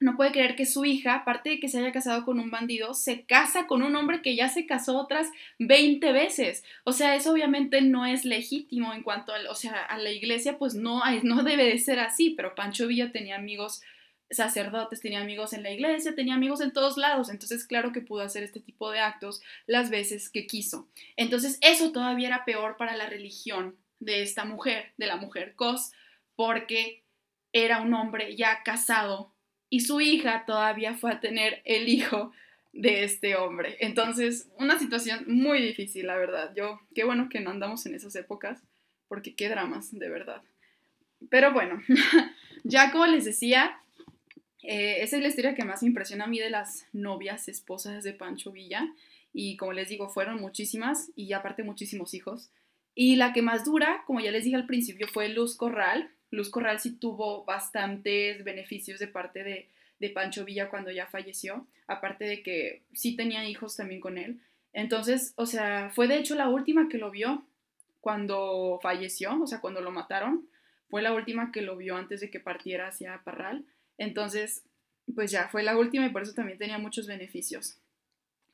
[0.00, 2.94] no puede creer que su hija, aparte de que se haya casado con un bandido,
[2.94, 6.64] se casa con un hombre que ya se casó otras 20 veces.
[6.84, 10.58] O sea, eso obviamente no es legítimo en cuanto a, o sea, a la iglesia,
[10.58, 13.82] pues no, no debe de ser así, pero Pancho Villa tenía amigos
[14.30, 18.22] sacerdotes, tenía amigos en la iglesia, tenía amigos en todos lados, entonces claro que pudo
[18.22, 20.88] hacer este tipo de actos las veces que quiso.
[21.16, 25.90] Entonces eso todavía era peor para la religión de esta mujer, de la mujer Cos,
[26.36, 27.02] porque
[27.52, 29.29] era un hombre ya casado
[29.70, 32.32] y su hija todavía fue a tener el hijo
[32.72, 33.76] de este hombre.
[33.80, 36.52] Entonces, una situación muy difícil, la verdad.
[36.56, 38.60] Yo, qué bueno que no andamos en esas épocas,
[39.08, 40.42] porque qué dramas, de verdad.
[41.30, 41.80] Pero bueno,
[42.64, 43.80] ya como les decía,
[44.62, 48.04] eh, esa es la historia que más me impresiona a mí de las novias, esposas
[48.04, 48.92] de Pancho Villa.
[49.32, 52.50] Y como les digo, fueron muchísimas y aparte muchísimos hijos.
[52.94, 56.10] Y la que más dura, como ya les dije al principio, fue Luz Corral.
[56.30, 59.68] Luz Corral sí tuvo bastantes beneficios de parte de,
[60.14, 64.40] Pancho Villa cuando ya falleció, aparte de que sí tenía hijos también con él.
[64.72, 67.44] Entonces, o sea, fue de hecho la última que lo vio
[68.00, 70.48] cuando falleció, o sea, cuando lo mataron.
[70.88, 73.66] Fue la última que lo vio antes de que partiera hacia Parral.
[73.98, 74.64] Entonces,
[75.14, 77.76] pues ya fue la última y por eso también tenía muchos beneficios.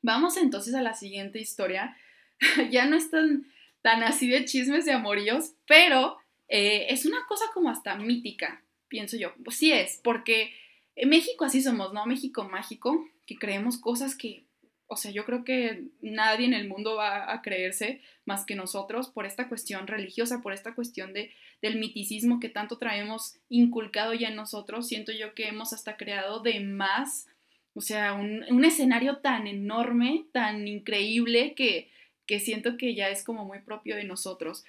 [0.03, 1.97] Vamos entonces a la siguiente historia.
[2.71, 3.47] ya no es tan,
[3.83, 9.17] tan así de chismes de amoríos, pero eh, es una cosa como hasta mítica, pienso
[9.17, 9.35] yo.
[9.45, 10.53] Pues sí es, porque
[10.95, 12.07] en México así somos, ¿no?
[12.07, 14.47] México mágico, que creemos cosas que
[14.89, 19.09] o sea, yo creo que nadie en el mundo va a creerse más que nosotros
[19.09, 24.29] por esta cuestión religiosa, por esta cuestión de, del miticismo que tanto traemos inculcado ya
[24.29, 24.87] en nosotros.
[24.87, 27.27] Siento yo que hemos hasta creado de más,
[27.75, 31.91] o sea, un, un escenario tan enorme, tan increíble que,
[32.25, 34.65] que siento que ya es como muy propio de nosotros.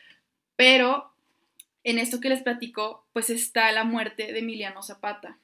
[0.56, 1.14] Pero
[1.84, 5.40] en esto que les platico, pues está la muerte de Emiliano Zapata.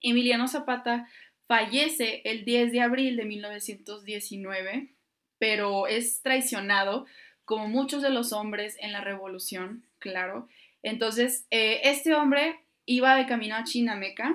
[0.00, 1.08] Emiliano Zapata
[1.46, 4.94] fallece el 10 de abril de 1919,
[5.38, 7.06] pero es traicionado
[7.44, 10.48] como muchos de los hombres en la revolución, claro.
[10.82, 14.34] Entonces, eh, este hombre iba de camino a Chinameca,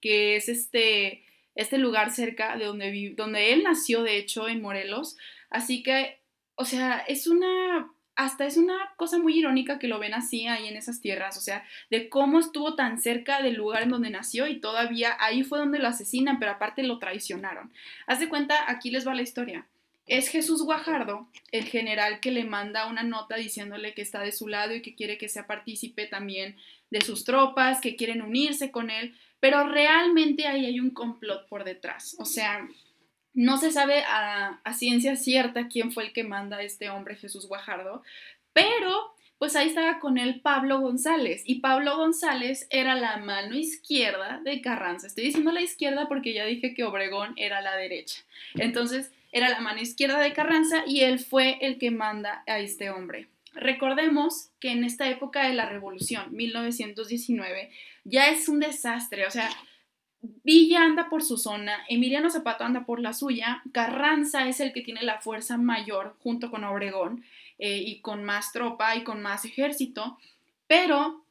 [0.00, 5.16] que es este, este lugar cerca de donde, donde él nació, de hecho, en Morelos.
[5.50, 6.20] Así que,
[6.54, 10.66] o sea, es una hasta es una cosa muy irónica que lo ven así ahí
[10.66, 14.46] en esas tierras, o sea, de cómo estuvo tan cerca del lugar en donde nació
[14.46, 17.70] y todavía ahí fue donde lo asesinan, pero aparte lo traicionaron.
[18.06, 19.66] Haz de cuenta, aquí les va la historia.
[20.06, 24.48] Es Jesús Guajardo, el general que le manda una nota diciéndole que está de su
[24.48, 26.56] lado y que quiere que sea partícipe también
[26.90, 31.64] de sus tropas, que quieren unirse con él, pero realmente ahí hay un complot por
[31.64, 32.16] detrás.
[32.18, 32.66] O sea,
[33.36, 37.46] no se sabe a, ciencia cierta quién fue el que manda a este hombre Jesús
[37.46, 38.02] Guajardo,
[38.54, 44.40] pero pues ahí estaba con él Pablo González y Pablo González era la mano izquierda
[44.42, 45.06] de Carranza.
[45.06, 48.22] Estoy diciendo la izquierda porque ya dije que Obregón era la derecha.
[48.54, 52.88] Entonces era la mano izquierda de Carranza y él fue el que manda a este
[52.88, 53.28] hombre.
[53.52, 57.70] Recordemos que en esta época de la revolución, 1919,
[58.04, 59.50] ya es un desastre, o sea,
[60.20, 64.80] Villa anda por su zona, Emiliano Zapata anda por la suya, Carranza es el que
[64.80, 67.24] tiene la fuerza mayor junto con Obregón
[67.58, 70.18] eh, y con más tropa y con más ejército,
[70.66, 71.25] pero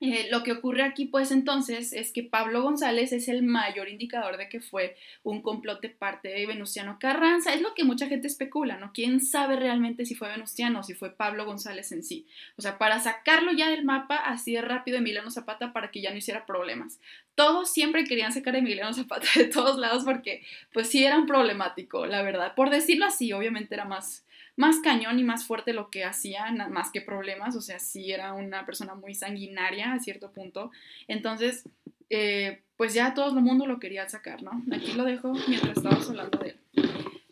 [0.00, 4.36] eh, lo que ocurre aquí, pues entonces, es que Pablo González es el mayor indicador
[4.36, 7.52] de que fue un complot de parte de Venustiano Carranza.
[7.52, 8.92] Es lo que mucha gente especula, ¿no?
[8.92, 12.26] ¿Quién sabe realmente si fue Venustiano o si fue Pablo González en sí?
[12.56, 16.12] O sea, para sacarlo ya del mapa así de rápido Emiliano Zapata para que ya
[16.12, 17.00] no hiciera problemas.
[17.34, 21.26] Todos siempre querían sacar a Emiliano Zapata de todos lados porque, pues sí, era un
[21.26, 22.54] problemático, la verdad.
[22.54, 24.24] Por decirlo así, obviamente era más
[24.58, 28.32] más cañón y más fuerte lo que hacía, más que problemas, o sea, sí era
[28.32, 30.72] una persona muy sanguinaria a cierto punto.
[31.06, 31.62] Entonces,
[32.10, 34.60] eh, pues ya todo el mundo lo quería sacar, ¿no?
[34.74, 36.56] Aquí lo dejo mientras estamos hablando de él.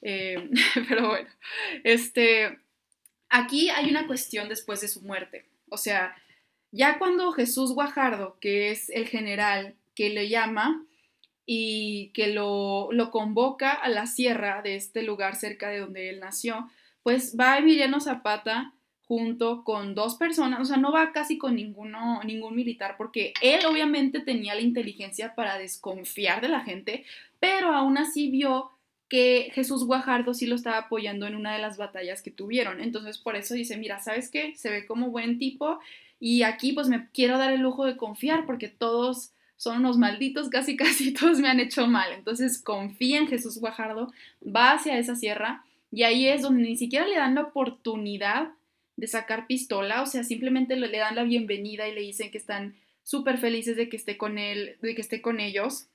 [0.02, 0.50] Eh,
[0.88, 1.28] pero bueno,
[1.82, 2.60] este,
[3.28, 5.46] aquí hay una cuestión después de su muerte.
[5.68, 6.14] O sea,
[6.70, 10.86] ya cuando Jesús Guajardo, que es el general que le llama,
[11.44, 16.20] y que lo, lo convoca a la sierra de este lugar cerca de donde él
[16.20, 16.70] nació,
[17.06, 18.72] pues va Emiliano Zapata
[19.04, 23.64] junto con dos personas, o sea, no va casi con ninguno, ningún militar, porque él
[23.64, 27.04] obviamente tenía la inteligencia para desconfiar de la gente,
[27.38, 28.72] pero aún así vio
[29.08, 32.80] que Jesús Guajardo sí lo estaba apoyando en una de las batallas que tuvieron.
[32.80, 34.56] Entonces por eso dice, mira, ¿sabes qué?
[34.56, 35.78] Se ve como buen tipo
[36.18, 40.48] y aquí pues me quiero dar el lujo de confiar porque todos son unos malditos,
[40.48, 42.10] casi casi todos me han hecho mal.
[42.14, 44.12] Entonces confía en Jesús Guajardo,
[44.44, 45.62] va hacia esa sierra
[45.96, 48.50] y ahí es donde ni siquiera le dan la oportunidad
[48.96, 52.76] de sacar pistola, o sea, simplemente le dan la bienvenida y le dicen que están
[53.02, 55.86] súper felices de que esté con él, de que esté con ellos,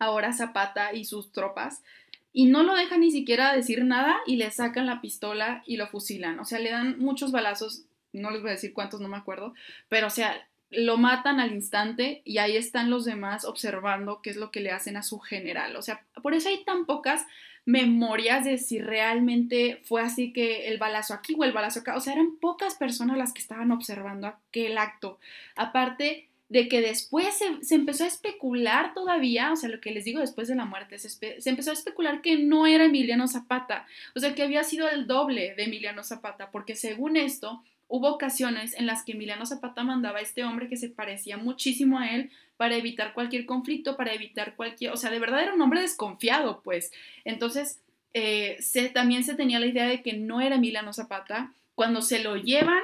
[0.00, 1.84] ahora Zapata y sus tropas,
[2.32, 5.86] y no lo dejan ni siquiera decir nada y le sacan la pistola y lo
[5.86, 9.18] fusilan, o sea, le dan muchos balazos, no les voy a decir cuántos, no me
[9.18, 9.54] acuerdo,
[9.88, 14.36] pero o sea, lo matan al instante y ahí están los demás observando qué es
[14.36, 17.24] lo que le hacen a su general, o sea, por eso hay tan pocas
[17.68, 21.96] memorias de si realmente fue así que el balazo aquí o el balazo acá.
[21.96, 25.18] O sea, eran pocas personas las que estaban observando aquel acto.
[25.54, 30.20] Aparte de que después se, empezó a especular todavía, o sea, lo que les digo
[30.20, 34.20] después de la muerte, se, se, empezó a especular que no era Emiliano Zapata, o
[34.20, 38.86] sea, que había sido el doble de Emiliano Zapata, porque según esto, hubo ocasiones en
[38.86, 42.76] las que Emiliano Zapata mandaba a este hombre que se parecía muchísimo a él para
[42.76, 46.92] evitar cualquier conflicto, para evitar cualquier, o sea, de verdad era un hombre desconfiado, pues.
[47.24, 47.80] Entonces,
[48.14, 51.52] eh, se, también se tenía la idea de que no era Emiliano Zapata.
[51.74, 52.82] Cuando se lo llevan,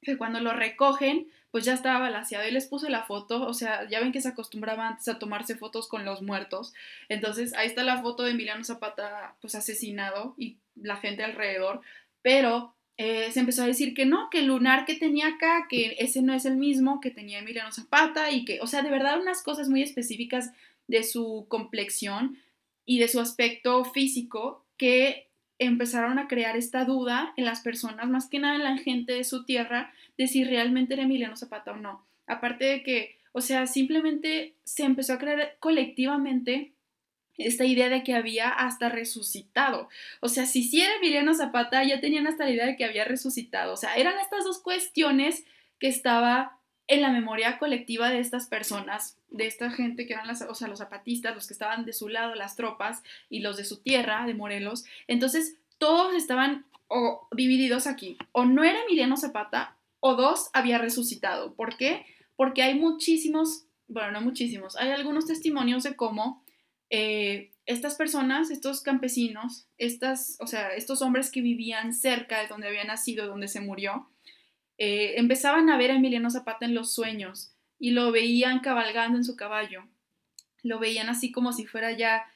[0.00, 3.88] que cuando lo recogen, pues ya estaba balaseado y les puse la foto, o sea,
[3.88, 6.72] ya ven que se acostumbraba antes a tomarse fotos con los muertos.
[7.08, 11.82] Entonces, ahí está la foto de Emiliano Zapata, pues asesinado y la gente alrededor,
[12.22, 15.96] pero eh, se empezó a decir que no, que el lunar que tenía acá, que
[15.98, 19.20] ese no es el mismo que tenía Emiliano Zapata y que, o sea, de verdad
[19.20, 20.52] unas cosas muy específicas
[20.88, 22.38] de su complexión
[22.84, 25.28] y de su aspecto físico que
[25.58, 29.24] empezaron a crear esta duda en las personas, más que nada en la gente de
[29.24, 32.04] su tierra, de si realmente era Emiliano Zapata o no.
[32.26, 36.71] Aparte de que, o sea, simplemente se empezó a creer colectivamente
[37.46, 39.88] esta idea de que había hasta resucitado.
[40.20, 43.04] O sea, si sí era Emiliano Zapata, ya tenían hasta la idea de que había
[43.04, 43.72] resucitado.
[43.72, 45.44] O sea, eran estas dos cuestiones
[45.78, 50.42] que estaba en la memoria colectiva de estas personas, de esta gente que eran las,
[50.42, 53.64] o sea, los zapatistas, los que estaban de su lado, las tropas, y los de
[53.64, 54.84] su tierra, de Morelos.
[55.06, 58.18] Entonces, todos estaban o divididos aquí.
[58.32, 61.54] O no era Emiliano Zapata, o dos había resucitado.
[61.54, 62.04] ¿Por qué?
[62.36, 66.41] Porque hay muchísimos, bueno, no muchísimos, hay algunos testimonios de cómo
[66.94, 72.68] eh, estas personas, estos campesinos, estas, o sea, estos hombres que vivían cerca de donde
[72.68, 74.10] había nacido, donde se murió,
[74.76, 79.24] eh, empezaban a ver a Emiliano Zapata en los sueños y lo veían cabalgando en
[79.24, 79.84] su caballo.
[80.62, 82.26] Lo veían así como si fuera ya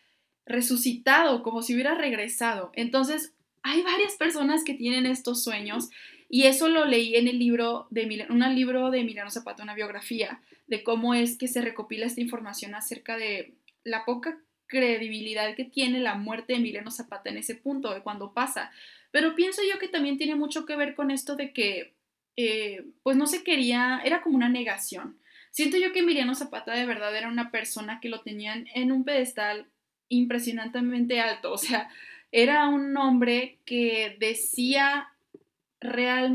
[0.46, 2.72] resucitado, como si hubiera regresado.
[2.74, 5.90] Entonces, hay varias personas que tienen estos sueños
[6.30, 10.40] y eso lo leí en el libro de un libro de Emiliano Zapata, una biografía
[10.66, 13.52] de cómo es que se recopila esta información acerca de
[13.84, 18.32] la poca credibilidad que tiene la muerte de Emiliano Zapata en ese punto, de cuando
[18.32, 18.70] pasa.
[19.10, 21.94] Pero pienso yo que también tiene mucho que ver con esto de que,
[22.36, 25.18] eh, pues no se quería, era como una negación.
[25.50, 29.04] Siento yo que Emiliano Zapata de verdad era una persona que lo tenían en un
[29.04, 29.66] pedestal
[30.08, 31.88] impresionantemente alto, o sea,
[32.30, 35.08] era un hombre que decía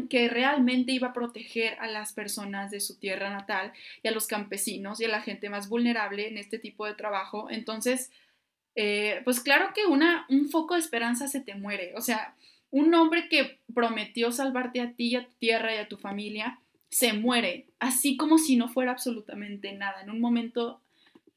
[0.10, 4.28] que realmente iba a proteger a las personas de su tierra natal y a los
[4.28, 7.50] campesinos y a la gente más vulnerable en este tipo de trabajo.
[7.50, 8.12] Entonces,
[8.76, 11.94] eh, pues claro que una, un foco de esperanza se te muere.
[11.96, 12.36] O sea,
[12.72, 16.60] un hombre que prometió salvarte a ti a tu tierra y a tu familia,
[16.90, 20.02] se muere, así como si no fuera absolutamente nada.
[20.02, 20.82] En un momento,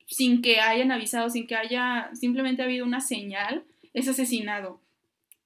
[0.07, 4.81] sin que hayan avisado, sin que haya simplemente habido una señal, es asesinado.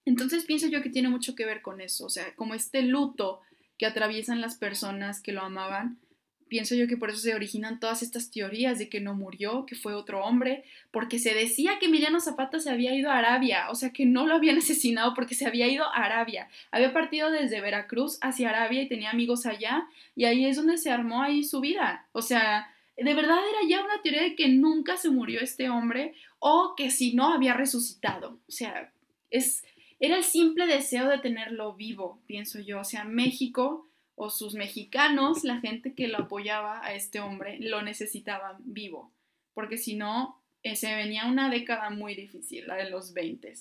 [0.09, 3.42] Entonces pienso yo que tiene mucho que ver con eso, o sea, como este luto
[3.77, 5.99] que atraviesan las personas que lo amaban,
[6.49, 9.77] pienso yo que por eso se originan todas estas teorías de que no murió, que
[9.77, 13.75] fue otro hombre, porque se decía que Emiliano Zapata se había ido a Arabia, o
[13.75, 16.49] sea, que no lo habían asesinado porque se había ido a Arabia.
[16.71, 20.90] Había partido desde Veracruz hacia Arabia y tenía amigos allá, y ahí es donde se
[20.90, 22.07] armó ahí su vida.
[22.12, 26.14] O sea, de verdad era ya una teoría de que nunca se murió este hombre
[26.38, 28.38] o que si no había resucitado.
[28.49, 28.90] O sea,
[29.31, 29.64] es
[30.00, 32.80] era el simple deseo de tenerlo vivo, pienso yo.
[32.80, 37.82] O sea, México o sus mexicanos, la gente que lo apoyaba a este hombre, lo
[37.82, 39.12] necesitaban vivo,
[39.54, 43.52] porque si no, eh, se venía una década muy difícil, la de los 20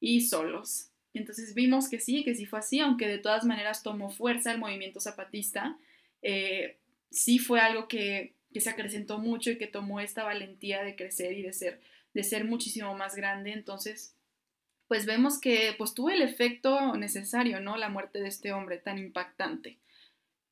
[0.00, 0.90] y solos.
[1.14, 4.58] entonces vimos que sí, que sí fue así, aunque de todas maneras tomó fuerza el
[4.58, 5.78] movimiento zapatista,
[6.20, 6.78] eh,
[7.10, 11.32] sí fue algo que que se acrecentó mucho y que tomó esta valentía de crecer
[11.32, 11.80] y de ser,
[12.14, 13.52] de ser muchísimo más grande.
[13.52, 14.14] Entonces,
[14.92, 17.78] pues vemos que pues tuvo el efecto necesario, ¿no?
[17.78, 19.78] La muerte de este hombre tan impactante.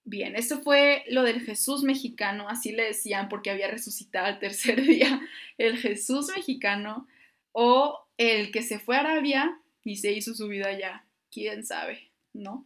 [0.05, 4.81] Bien, esto fue lo del Jesús mexicano, así le decían porque había resucitado al tercer
[4.87, 5.21] día,
[5.59, 7.07] el Jesús mexicano
[7.53, 12.09] o el que se fue a Arabia y se hizo su vida allá, quién sabe,
[12.33, 12.65] ¿no?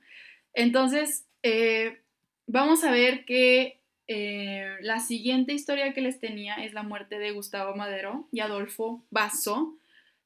[0.53, 2.03] Entonces, eh,
[2.47, 7.33] vamos a ver que eh, la siguiente historia que les tenía es la muerte de
[7.33, 9.77] Gustavo Madero y Adolfo Basso.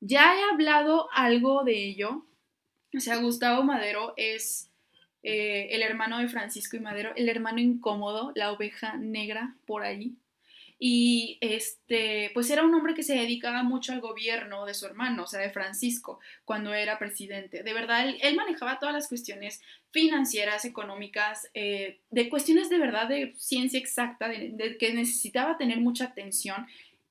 [0.00, 2.26] Ya he hablado algo de ello.
[2.96, 4.70] O sea, Gustavo Madero es
[5.22, 10.16] eh, el hermano de Francisco y Madero, el hermano incómodo, la oveja negra por ahí.
[10.80, 15.24] Y este, pues era un hombre que se dedicaba mucho al gobierno de su hermano,
[15.24, 17.64] o sea, de Francisco, cuando era presidente.
[17.64, 23.34] De verdad, él, manejaba todas las cuestiones financieras, económicas, eh, de cuestiones de verdad de
[23.38, 26.68] ciencia exacta, de, que necesitaba tener mucha atención.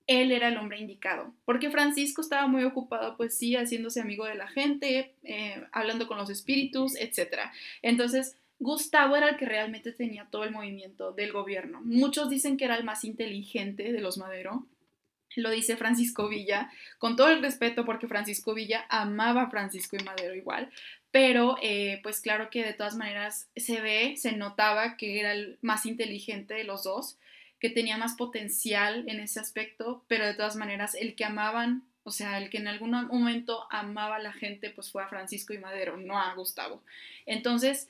[0.07, 4.35] Él era el hombre indicado, porque Francisco estaba muy ocupado, pues sí, haciéndose amigo de
[4.35, 7.51] la gente, eh, hablando con los espíritus, etc.
[7.81, 11.81] Entonces, Gustavo era el que realmente tenía todo el movimiento del gobierno.
[11.83, 14.65] Muchos dicen que era el más inteligente de los Madero.
[15.35, 20.03] Lo dice Francisco Villa, con todo el respeto porque Francisco Villa amaba a Francisco y
[20.03, 20.71] Madero igual,
[21.11, 25.59] pero eh, pues claro que de todas maneras se ve, se notaba que era el
[25.61, 27.19] más inteligente de los dos,
[27.59, 32.11] que tenía más potencial en ese aspecto, pero de todas maneras el que amaban, o
[32.11, 35.57] sea, el que en algún momento amaba a la gente, pues fue a Francisco y
[35.57, 36.83] Madero, no a Gustavo.
[37.25, 37.89] Entonces,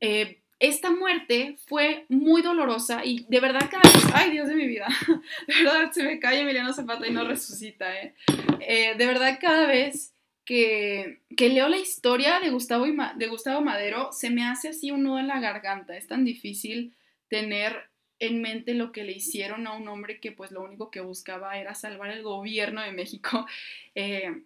[0.00, 4.66] eh, esta muerte fue muy dolorosa y de verdad cada vez, ay Dios de mi
[4.66, 4.86] vida,
[5.48, 8.14] de verdad se me cae Emiliano Zapata y no resucita, ¿eh?
[8.60, 13.60] eh de verdad cada vez que, que, leo la historia de Gustavo, y de Gustavo
[13.60, 16.94] Madero se me hace así un nudo en la garganta, es tan difícil
[17.28, 21.00] tener en mente lo que le hicieron a un hombre que pues lo único que
[21.00, 23.46] buscaba era salvar el gobierno de México.
[23.94, 24.42] Eh,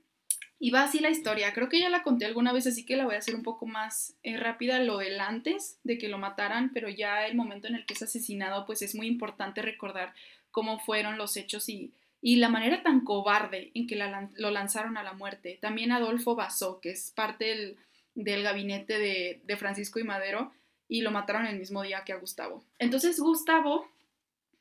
[0.58, 1.52] y va así la historia.
[1.52, 3.66] Creo que ya la conté alguna vez, así que la voy a hacer un poco
[3.66, 4.80] más eh, rápida.
[4.80, 8.02] Lo del antes de que lo mataran, pero ya el momento en el que es
[8.02, 10.14] asesinado, pues es muy importante recordar
[10.50, 15.02] cómo fueron los hechos y, y la manera tan cobarde en que lo lanzaron a
[15.02, 15.58] la muerte.
[15.60, 17.76] También Adolfo Basó, que es parte
[18.14, 20.52] del, gabinete de, Francisco y Madero,
[20.88, 22.64] y lo mataron el mismo día que a Gustavo.
[22.78, 23.88] Entonces Gustavo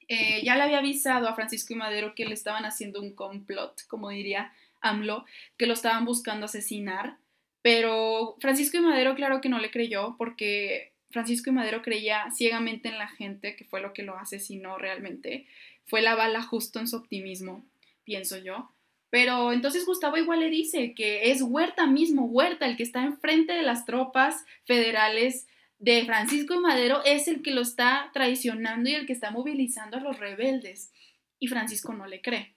[0.07, 3.85] eh, ya le había avisado a Francisco y Madero que le estaban haciendo un complot,
[3.87, 5.25] como diría AMLO,
[5.57, 7.17] que lo estaban buscando asesinar,
[7.61, 12.89] pero Francisco y Madero claro que no le creyó porque Francisco y Madero creía ciegamente
[12.89, 15.47] en la gente, que fue lo que lo asesinó realmente.
[15.85, 17.65] Fue la bala justo en su optimismo,
[18.03, 18.69] pienso yo.
[19.09, 23.53] Pero entonces Gustavo igual le dice que es Huerta mismo, Huerta, el que está enfrente
[23.53, 25.47] de las tropas federales
[25.85, 29.99] de Francisco Madero, es el que lo está traicionando y el que está movilizando a
[29.99, 30.91] los rebeldes.
[31.37, 32.55] Y Francisco no le cree,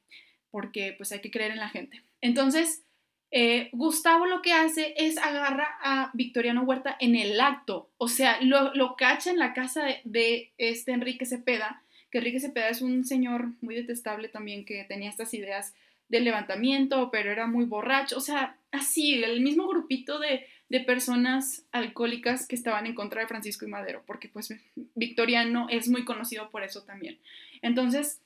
[0.50, 2.02] porque pues hay que creer en la gente.
[2.22, 2.84] Entonces,
[3.30, 8.40] eh, Gustavo lo que hace es agarra a Victoriano Huerta en el acto, o sea,
[8.40, 13.52] lo, cacha en la casa de, este Enrique Cepeda, que Enrique Cepeda es un señor
[13.60, 15.74] muy detestable también que tenía estas ideas
[16.08, 21.64] del levantamiento, pero era muy borracho, o sea, así, el mismo grupito de, de personas
[21.72, 24.54] alcohólicas que estaban en contra de Francisco y Madero, porque pues
[24.94, 27.18] Victoriano es muy conocido por eso también.
[27.62, 28.20] Entonces,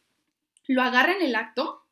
[0.66, 1.82] lo agarra en el acto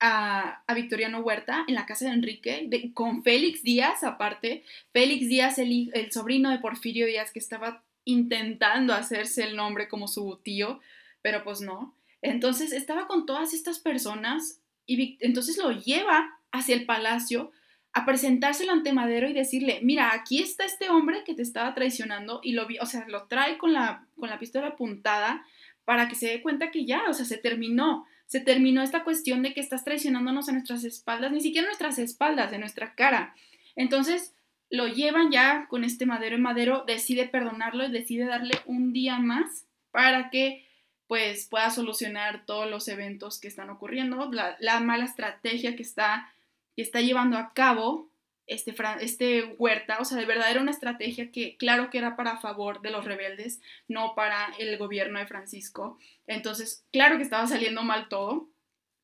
[0.00, 4.64] a, Victoriano Huerta en la casa de Enrique, con Félix Díaz aparte.
[4.92, 10.06] Félix Díaz, el, el, sobrino de Porfirio Díaz, que estaba intentando hacerse el nombre como
[10.06, 10.80] su tío,
[11.22, 11.94] pero pues no.
[12.22, 17.50] Entonces estaba con todas estas personas y entonces lo lleva hacia el palacio
[17.96, 22.40] a presentárselo ante Madero y decirle, mira, aquí está este hombre que te estaba traicionando
[22.42, 25.46] y lo vi, o sea, lo trae con la, con la pistola apuntada
[25.86, 29.42] para que se dé cuenta que ya, o sea, se terminó se terminó esta cuestión
[29.42, 33.34] de que estás traicionándonos a nuestras espaldas, ni siquiera a nuestras espaldas, en nuestra cara.
[33.76, 34.34] Entonces
[34.68, 39.18] lo llevan ya con este madero en madero, decide perdonarlo y decide darle un día
[39.18, 40.66] más para que
[41.06, 46.32] pues pueda solucionar todos los eventos que están ocurriendo, la, mala estrategia que está,
[46.76, 48.10] que está llevando a cabo
[48.46, 52.36] este, este Huerta, o sea, de verdad era una estrategia que claro que era para
[52.36, 55.98] favor de los rebeldes, no para el gobierno de Francisco.
[56.26, 58.48] Entonces, claro que estaba saliendo mal todo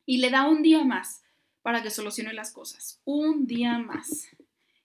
[0.06, 1.24] y le da un día más
[1.62, 3.00] para que solucione las cosas.
[3.04, 4.28] Un día más.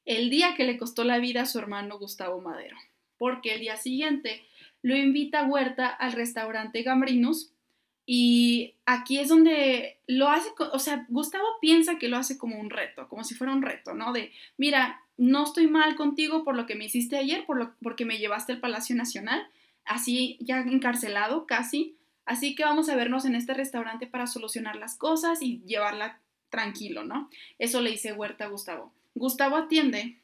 [0.05, 2.77] El día que le costó la vida a su hermano Gustavo Madero.
[3.17, 4.47] Porque el día siguiente
[4.81, 7.51] lo invita a Huerta al restaurante Gambrinus
[8.07, 12.71] y aquí es donde lo hace, o sea, Gustavo piensa que lo hace como un
[12.71, 14.13] reto, como si fuera un reto, ¿no?
[14.13, 18.05] De, mira, no estoy mal contigo por lo que me hiciste ayer, por lo, porque
[18.05, 19.45] me llevaste al Palacio Nacional,
[19.85, 21.97] así ya encarcelado casi,
[22.27, 27.05] Así que vamos a vernos en este restaurante para solucionar las cosas y llevarla tranquilo,
[27.05, 27.29] ¿no?
[27.57, 28.91] Eso le dice Huerta a Gustavo.
[29.15, 30.19] Gustavo atiende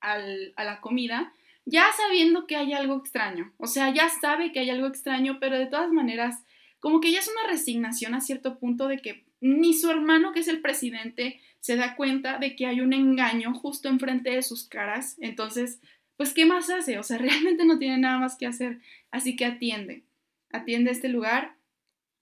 [0.00, 1.32] a la comida
[1.64, 3.52] ya sabiendo que hay algo extraño.
[3.58, 6.44] O sea, ya sabe que hay algo extraño, pero de todas maneras,
[6.80, 10.40] como que ya es una resignación a cierto punto de que ni su hermano, que
[10.40, 14.64] es el presidente, se da cuenta de que hay un engaño justo enfrente de sus
[14.64, 15.16] caras.
[15.20, 15.80] Entonces,
[16.16, 16.98] pues, ¿qué más hace?
[16.98, 18.80] O sea, realmente no tiene nada más que hacer.
[19.10, 20.04] Así que atiende,
[20.50, 21.56] atiende este lugar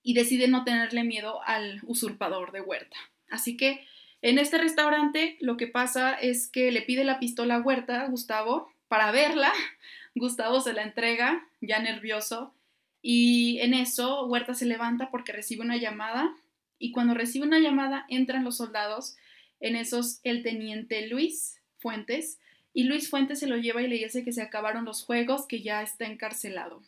[0.02, 2.96] y decide no tenerle miedo al usurpador de Huerta.
[3.30, 3.84] Así que
[4.22, 8.70] en este restaurante lo que pasa es que le pide la pistola a Huerta, Gustavo,
[8.88, 9.52] para verla.
[10.14, 12.54] Gustavo se la entrega, ya nervioso,
[13.08, 16.34] y en eso Huerta se levanta porque recibe una llamada
[16.76, 19.14] y cuando recibe una llamada entran los soldados,
[19.60, 22.40] en esos el teniente Luis Fuentes,
[22.74, 25.62] y Luis Fuentes se lo lleva y le dice que se acabaron los juegos, que
[25.62, 26.82] ya está encarcelado.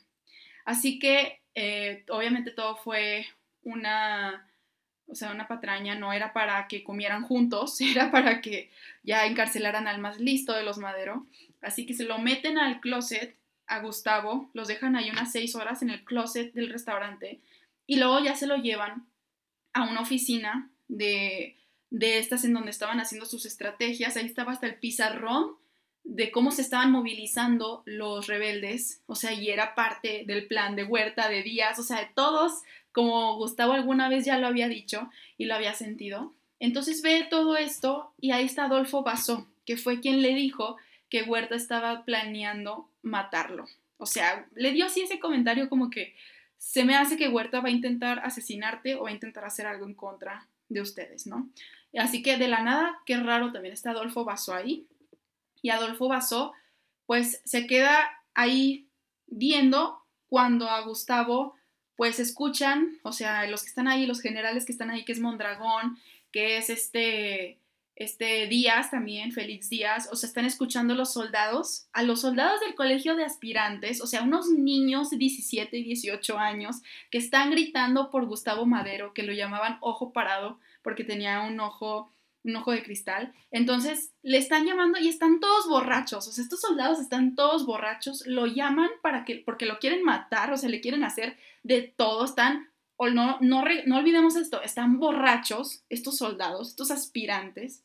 [0.65, 3.25] Así que eh, obviamente todo fue
[3.63, 4.51] una,
[5.07, 8.71] o sea, una patraña, no era para que comieran juntos, era para que
[9.05, 11.29] ya encarcelaran al más listo de los Madero.
[11.61, 13.38] Así que se lo meten al closet
[13.69, 17.41] a Gustavo, los dejan ahí unas seis horas en el closet del restaurante
[17.87, 19.07] y luego ya se lo llevan
[19.73, 21.57] a una oficina de,
[21.91, 24.17] de estas en donde estaban haciendo sus estrategias.
[24.17, 25.57] Ahí estaba hasta el pizarrón
[26.05, 30.85] de cómo se estaban movilizando los rebeldes, o sea, y era parte del plan de
[30.85, 32.63] Huerta, de Díaz, o sea, de todos,
[32.93, 36.33] como Gustavo alguna vez ya lo había dicho y lo había sentido.
[36.61, 40.77] Entonces ve todo esto y ahí está Adolfo Basó, que fue quien le dijo
[41.11, 43.67] que Huerta estaba planeando matarlo.
[43.97, 46.15] O sea, le dio así ese comentario como que
[46.57, 49.87] se me hace que Huerta va a intentar asesinarte o va a intentar hacer algo
[49.87, 51.49] en contra de ustedes, ¿no?
[51.97, 54.87] Así que de la nada, qué raro, también está Adolfo Basó ahí.
[55.63, 56.53] Y Adolfo Basó,
[57.07, 58.87] pues se queda ahí
[59.27, 61.57] viendo cuando a Gustavo,
[61.97, 65.21] pues escuchan, o sea, los que están ahí, los generales que están ahí, que es
[65.21, 65.99] Mondragón,
[66.31, 67.59] que es este
[67.99, 72.77] este Díaz también, Félix Díaz, o sea, están escuchando los soldados, a los soldados del
[72.77, 76.77] colegio de aspirantes, o sea, unos niños de 17 y 18 años
[77.11, 82.13] que están gritando por Gustavo Madero, que lo llamaban ojo parado porque tenía un ojo
[82.45, 83.35] un ojo de cristal.
[83.51, 86.27] Entonces le están llamando y están todos borrachos.
[86.29, 88.27] O sea, estos soldados están todos borrachos.
[88.27, 92.25] Lo llaman para que, porque lo quieren matar, o sea, le quieren hacer de todo.
[92.25, 92.68] Están
[93.01, 97.85] o no, no, no olvidemos esto, están borrachos estos soldados, estos aspirantes,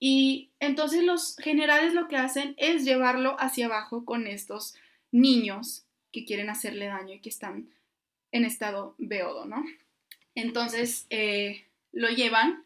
[0.00, 4.74] y entonces los generales lo que hacen es llevarlo hacia abajo con estos
[5.12, 7.68] niños que quieren hacerle daño y que están
[8.32, 9.64] en estado beodo, ¿no?
[10.34, 12.64] Entonces eh, lo llevan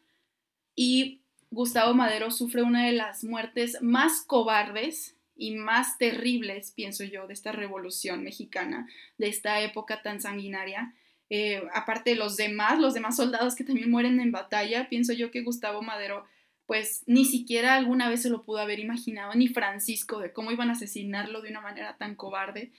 [0.74, 1.20] y
[1.50, 7.34] Gustavo Madero sufre una de las muertes más cobardes y más terribles, pienso yo, de
[7.34, 10.94] esta revolución mexicana, de esta época tan sanguinaria,
[11.30, 15.30] eh, aparte de los demás, los demás soldados que también mueren en batalla, pienso yo
[15.30, 16.24] que Gustavo Madero
[16.66, 20.70] pues ni siquiera alguna vez se lo pudo haber imaginado, ni Francisco, de cómo iban
[20.70, 22.72] a asesinarlo de una manera tan cobarde.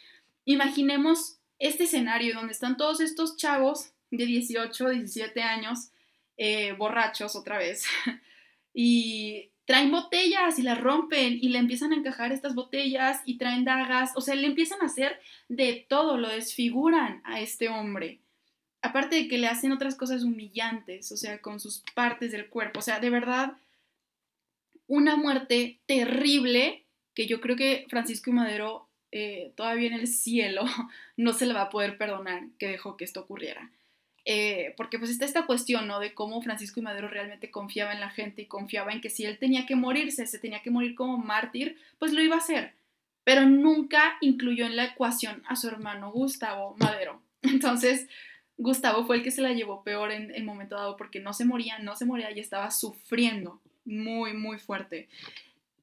[0.44, 5.92] Imaginemos este escenario donde están todos estos chavos de 18, 17 años,
[6.38, 7.86] eh, borrachos otra vez,
[8.74, 13.66] y traen botellas y las rompen y le empiezan a encajar estas botellas y traen
[13.66, 18.20] dagas, o sea, le empiezan a hacer de todo, lo desfiguran a este hombre
[18.86, 22.80] aparte de que le hacen otras cosas humillantes, o sea, con sus partes del cuerpo,
[22.80, 23.54] o sea, de verdad,
[24.88, 26.84] una muerte terrible
[27.14, 30.66] que yo creo que Francisco y Madero eh, todavía en el cielo
[31.18, 33.72] no se le va a poder perdonar que dejó que esto ocurriera.
[34.28, 36.00] Eh, porque pues está esta cuestión, ¿no?
[36.00, 39.24] De cómo Francisco y Madero realmente confiaba en la gente y confiaba en que si
[39.24, 42.74] él tenía que morirse, se tenía que morir como mártir, pues lo iba a hacer.
[43.24, 47.22] Pero nunca incluyó en la ecuación a su hermano Gustavo Madero.
[47.44, 48.08] Entonces,
[48.58, 51.46] Gustavo fue el que se la llevó peor en el momento dado porque no se
[51.46, 55.10] moría, no se moría y estaba sufriendo muy, muy fuerte.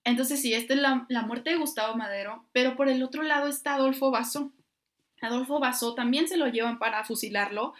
[0.04, 3.46] Entonces sí, esta es la, la muerte de Gustavo Madero, pero por el otro lado
[3.46, 4.50] está Adolfo Basso.
[5.20, 7.74] Adolfo Basso también se lo llevan para fusilarlo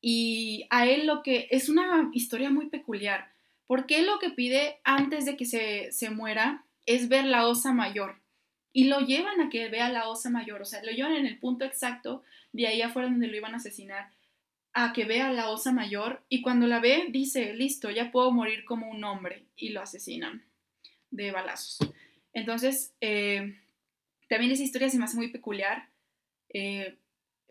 [0.00, 3.32] y a él lo que es una historia muy peculiar,
[3.66, 8.20] porque lo que pide antes de que se, se muera es ver la osa mayor
[8.72, 11.38] y lo llevan a que vea la osa mayor, o sea, lo llevan en el
[11.38, 12.22] punto exacto
[12.52, 14.10] de ahí afuera donde lo iban a asesinar
[14.78, 18.66] a que vea la osa mayor y cuando la ve dice, listo, ya puedo morir
[18.66, 20.44] como un hombre y lo asesinan
[21.10, 21.78] de balazos.
[22.34, 23.58] Entonces, eh,
[24.28, 25.88] también esa historia se me hace muy peculiar.
[26.50, 26.98] Eh,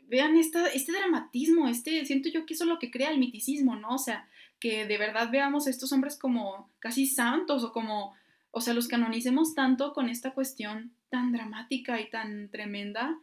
[0.04, 3.96] vean este dramatismo, este, siento yo que eso es lo que crea el miticismo, ¿no?
[3.96, 8.14] O sea, que de verdad veamos a estos hombres como casi santos o como,
[8.52, 13.18] o sea, los canonicemos tanto con esta cuestión tan dramática y tan tremenda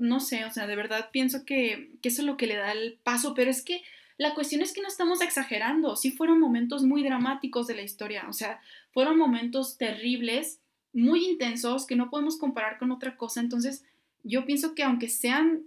[0.00, 2.72] no sé, o sea, de verdad pienso que, que eso es lo que le da
[2.72, 3.82] el paso, pero es que
[4.16, 8.26] la cuestión es que no estamos exagerando, sí fueron momentos muy dramáticos de la historia,
[8.28, 8.60] o sea,
[8.92, 10.60] fueron momentos terribles,
[10.92, 13.84] muy intensos, que no podemos comparar con otra cosa, entonces
[14.22, 15.64] yo pienso que aunque sean,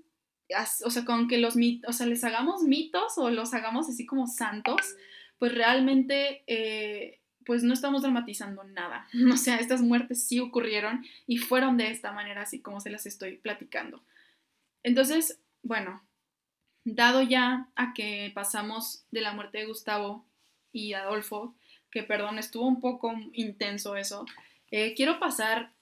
[0.86, 1.56] o sea, con que los
[1.88, 4.96] o sea, les hagamos mitos o los hagamos así como santos,
[5.40, 11.38] pues realmente, eh, pues no estamos dramatizando nada, o sea, estas muertes sí ocurrieron y
[11.38, 14.02] fueron de esta manera, así como se las estoy platicando.
[14.88, 16.02] Entonces, bueno,
[16.86, 20.26] dado ya a que pasamos de la muerte de Gustavo
[20.72, 21.54] y Adolfo,
[21.92, 24.26] que perdón, estuvo un poco intenso eso,
[24.72, 25.74] eh, quiero pasar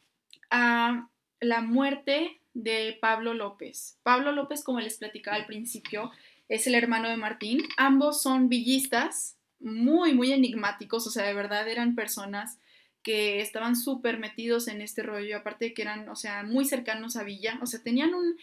[0.50, 1.08] a
[1.40, 4.00] la muerte de Pablo López.
[4.02, 6.12] Pablo López, como les platicaba al principio,
[6.50, 7.62] es el hermano de Martín.
[7.78, 12.58] Ambos son villistas, muy, muy enigmáticos, o sea, de verdad eran personas
[13.04, 17.18] que estaban súper metidos en este rollo, aparte de que eran, o sea, muy cercanos
[17.18, 18.36] a Villa, o sea, tenían un,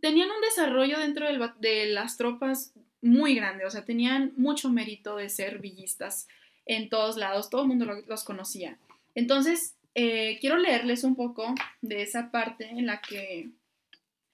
[0.00, 1.26] tenían un desarrollo dentro
[1.58, 2.72] de las tropas
[3.02, 6.28] muy grande, o sea, tenían mucho mérito de ser villistas
[6.66, 8.78] en todos lados, todo el mundo los conocía.
[9.14, 13.50] Entonces, eh, quiero leerles un poco de esa parte en la que,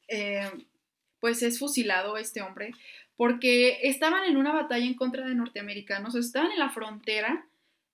[0.09, 0.51] eh,
[1.21, 2.73] pues, es fusilado este hombre,
[3.17, 7.47] porque estaban en una batalla en contra de norteamericanos, estaban en la frontera,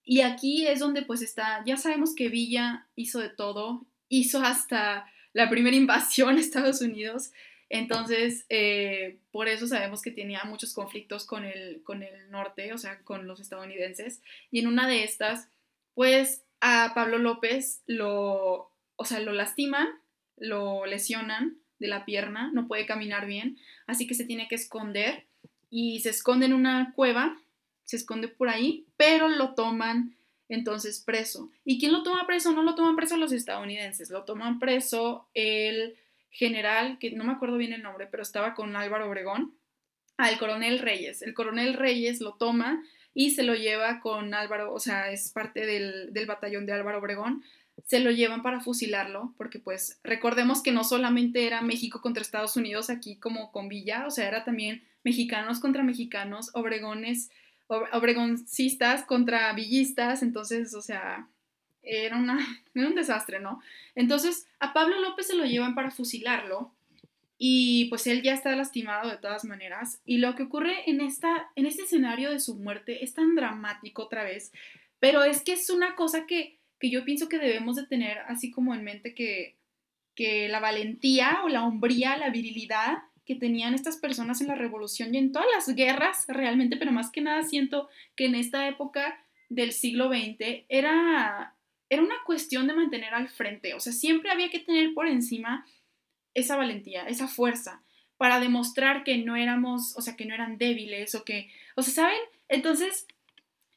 [0.05, 5.07] y aquí es donde, pues, está, ya sabemos que Villa hizo de todo, hizo hasta
[5.33, 7.31] la primera invasión a Estados Unidos,
[7.73, 12.79] entonces, eh, por eso sabemos que tenía muchos conflictos con el, con el norte, o
[12.79, 14.21] sea, con los estadounidenses.
[14.51, 15.49] Y en una de estas,
[15.95, 19.89] pues a Pablo López lo, o sea, lo lastiman,
[20.37, 23.57] lo lesionan de la pierna, no puede caminar bien,
[23.87, 25.25] así que se tiene que esconder
[25.71, 27.41] y se esconde en una cueva,
[27.85, 30.15] se esconde por ahí, pero lo toman
[30.51, 31.51] entonces preso.
[31.65, 32.53] ¿Y quién lo toma preso?
[32.53, 35.97] No lo toman preso los estadounidenses, lo toman preso el
[36.33, 39.55] general, que no me acuerdo bien el nombre, pero estaba con Álvaro Obregón,
[40.17, 41.23] al coronel Reyes.
[41.23, 42.83] El coronel Reyes lo toma
[43.15, 46.99] y se lo lleva con Álvaro, o sea, es parte del, del batallón de Álvaro
[46.99, 47.45] Obregón,
[47.87, 52.57] se lo llevan para fusilarlo, porque pues recordemos que no solamente era México contra Estados
[52.57, 57.31] Unidos aquí como con Villa, o sea, era también mexicanos contra mexicanos, obregones,
[57.67, 61.29] obregoncistas contra villistas, entonces, o sea,
[61.83, 62.39] era, una,
[62.75, 63.61] un desastre, ¿no?
[63.95, 66.73] Entonces a Pablo López se lo llevan para fusilarlo
[67.39, 70.01] y pues él ya está lastimado de todas maneras.
[70.05, 74.03] Y lo que ocurre en, esta, en este escenario de su muerte es tan dramático
[74.03, 74.53] otra vez,
[75.01, 78.51] pero es que es una cosa que, que yo pienso que debemos de tener así
[78.51, 79.57] como en mente que,
[80.15, 85.15] que la valentía o la hombría, la virilidad que tenían estas personas en la revolución
[85.15, 89.25] y en todas las guerras realmente, pero más que nada siento que en esta época
[89.49, 91.55] del siglo XX era,
[91.93, 95.67] era una cuestión de mantener al frente, o sea, siempre había que tener por encima
[96.33, 97.83] esa valentía, esa fuerza,
[98.17, 101.93] para demostrar que no éramos, o sea, que no eran débiles o que, o sea,
[101.93, 102.21] ¿saben?
[102.49, 103.07] Entonces,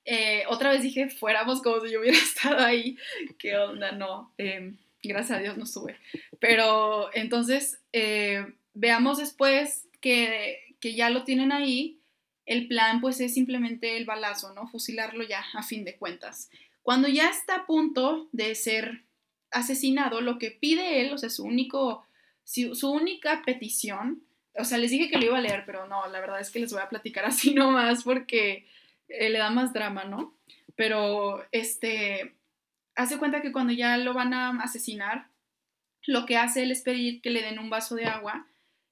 [0.06, 2.98] eh, otra vez dije, fuéramos como si yo hubiera estado ahí,
[3.38, 5.98] qué onda, no, em, gracias a Dios no sube.
[6.40, 12.00] Pero entonces, eh, veamos después que, que ya lo tienen ahí,
[12.46, 14.68] el plan pues es simplemente el balazo, ¿no?
[14.68, 16.50] Fusilarlo ya, a fin de cuentas.
[16.86, 19.06] Cuando ya está a punto de ser
[19.50, 22.06] asesinado, lo que pide él, o sea, su, único,
[22.44, 24.22] su, única petición,
[24.56, 26.60] o sea, les dije que lo iba a leer, pero no, la verdad es que
[26.60, 28.68] les voy a platicar así nomás porque
[29.08, 30.38] eh, le da más drama, ¿no?
[30.76, 32.36] Pero, este,
[32.94, 35.30] hace cuenta que cuando ya lo van a asesinar,
[36.06, 38.46] lo que hace él es pedir que le den un vaso de agua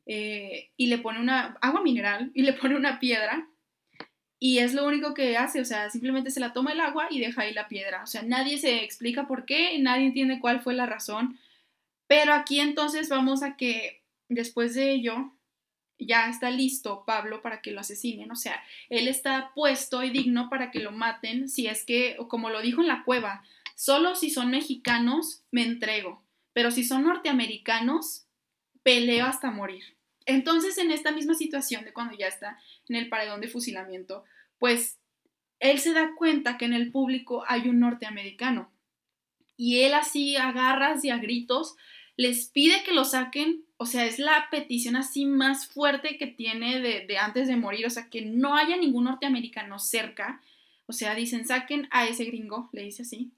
[0.07, 3.47] eh, y le pone una agua mineral y le pone una piedra
[4.45, 7.21] y es lo único que hace, o sea, simplemente se la toma el agua y
[7.21, 8.03] deja ahí la piedra.
[8.03, 11.39] O sea, nadie se explica por qué, nadie entiende cuál fue la razón.
[12.07, 15.31] Pero aquí entonces vamos a que después de ello
[15.97, 18.31] ya está listo Pablo para que lo asesinen.
[18.31, 22.49] O sea, él está puesto y digno para que lo maten si es que, como
[22.49, 26.21] lo dijo en la cueva, solo si son mexicanos me entrego,
[26.51, 28.25] pero si son norteamericanos,
[28.83, 29.95] peleo hasta morir.
[30.25, 34.23] Entonces, en esta misma situación de cuando ya está en el paredón de fusilamiento,
[34.59, 34.99] pues
[35.59, 38.71] él se da cuenta que en el público hay un norteamericano.
[39.55, 41.75] Y él así a garras y a gritos
[42.15, 46.79] les pide que lo saquen, o sea, es la petición así más fuerte que tiene
[46.79, 50.41] de, antes de morir, o sea, que no haya ningún norteamericano cerca,
[50.85, 53.31] o sea, dicen, saquen a ese gringo, le dice así,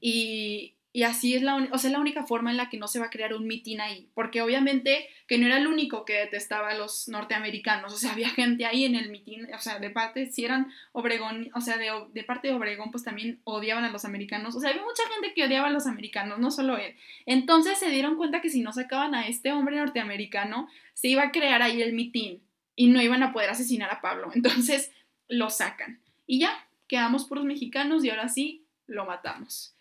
[0.00, 2.98] y, y así es la, o sea, la única forma en la que no se
[2.98, 6.70] va a crear un mitin ahí, porque obviamente que no era el único que detestaba
[6.70, 10.26] a los norteamericanos, o sea, había gente ahí en el mitin, o sea, de parte,
[10.32, 14.04] si eran Obregón, o sea, de, de, parte de Obregón, pues también odiaban a los
[14.04, 16.96] americanos, o sea, había mucha gente que odiaba a los americanos, no solo él.
[17.24, 21.30] Entonces se dieron cuenta que si no sacaban a este hombre norteamericano, se iba a
[21.30, 22.42] crear ahí el mitin
[22.74, 24.90] y no iban a poder asesinar a Pablo, entonces
[25.28, 26.00] lo sacan.
[26.26, 29.76] Y ya, quedamos puros mexicanos y ahora sí, lo matamos.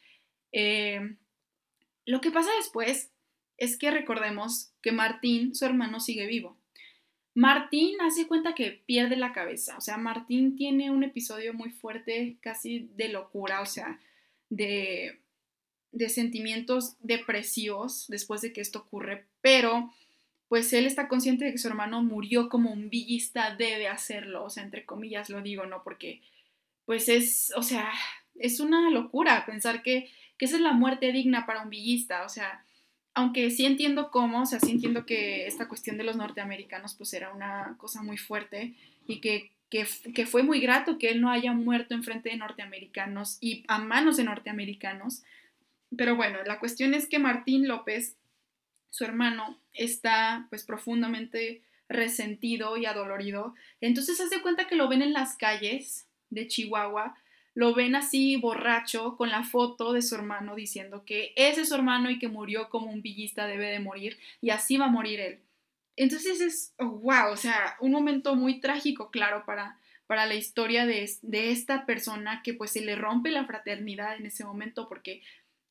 [0.52, 1.16] Eh,
[2.06, 3.12] lo que pasa después
[3.58, 6.58] es que recordemos que Martín, su hermano, sigue vivo.
[7.36, 12.38] Martín hace cuenta que pierde la cabeza, o sea, Martín tiene un episodio muy fuerte,
[12.41, 14.00] casi de locura, o sea,
[14.50, 15.20] de,
[15.91, 19.93] de sentimientos depresivos después de que esto ocurre, pero
[20.47, 24.50] pues él está consciente de que su hermano murió como un villista debe hacerlo, o
[24.50, 25.84] sea, entre comillas lo digo, ¿no?
[25.84, 26.22] Porque
[26.86, 27.91] pues es, o sea,
[28.36, 32.29] es una locura pensar que que esa es la muerte digna para un villista, o
[32.29, 32.63] sea,
[33.13, 37.13] aunque sí entiendo cómo, o sea, sí entiendo que esta cuestión de los norteamericanos pues
[37.13, 38.73] era una cosa muy fuerte
[39.05, 43.37] y que, que, fue muy grato que él no haya muerto en frente de norteamericanos
[43.41, 45.23] y a manos de norteamericanos.
[45.95, 48.15] Pero bueno, la cuestión es que Martín López,
[48.89, 53.55] su hermano, está pues profundamente resentido y adolorido.
[53.81, 57.15] Entonces hace cuenta que lo ven en las calles de Chihuahua
[57.60, 61.76] lo ven así borracho con la foto de su hermano diciendo que ese es su
[61.76, 65.20] hermano y que murió como un villista debe de morir y así va a morir
[65.20, 65.39] él.
[65.97, 71.12] Entonces es, wow, o sea, un momento muy trágico, claro, para, para la historia de,
[71.22, 75.22] de esta persona que pues se le rompe la fraternidad en ese momento porque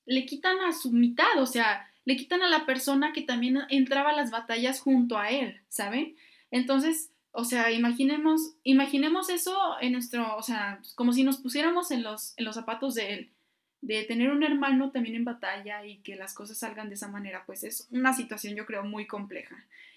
[0.05, 4.11] le quitan a su mitad, o sea, le quitan a la persona que también entraba
[4.11, 6.17] a las batallas junto a él, ¿saben?
[6.51, 12.03] Entonces, o sea, imaginemos, imaginemos eso en nuestro, o sea, como si nos pusiéramos en
[12.03, 13.31] los, en los zapatos de él,
[13.81, 17.45] de tener un hermano también en batalla y que las cosas salgan de esa manera,
[17.47, 19.55] pues es una situación yo creo muy compleja,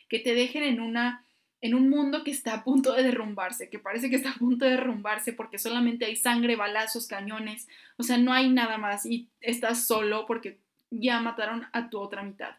[0.07, 1.25] que te dejen en una
[1.61, 4.65] en un mundo que está a punto de derrumbarse, que parece que está a punto
[4.65, 7.67] de derrumbarse porque solamente hay sangre, balazos, cañones,
[7.97, 10.59] o sea, no hay nada más y estás solo porque
[10.91, 12.55] ya mataron a tu otra mitad.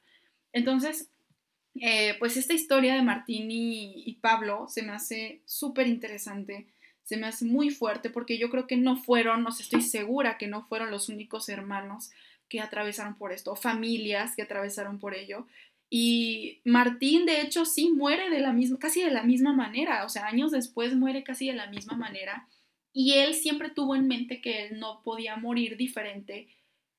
[0.53, 1.11] Entonces,
[1.75, 6.66] eh, pues esta historia de Martín y, Pablo se me hace súper interesante,
[7.03, 10.39] se me hace muy fuerte porque yo creo que no fueron, no sé, estoy segura
[10.39, 12.11] que no fueron los únicos hermanos
[12.49, 15.47] que atravesaron por esto, familias que atravesaron por ello.
[15.91, 20.09] Y Martín, de hecho, sí muere de la misma, casi de la misma manera, o
[20.09, 22.49] sea, años después muere casi de la misma manera.
[22.93, 26.49] Y él siempre tuvo en mente que él no podía morir diferente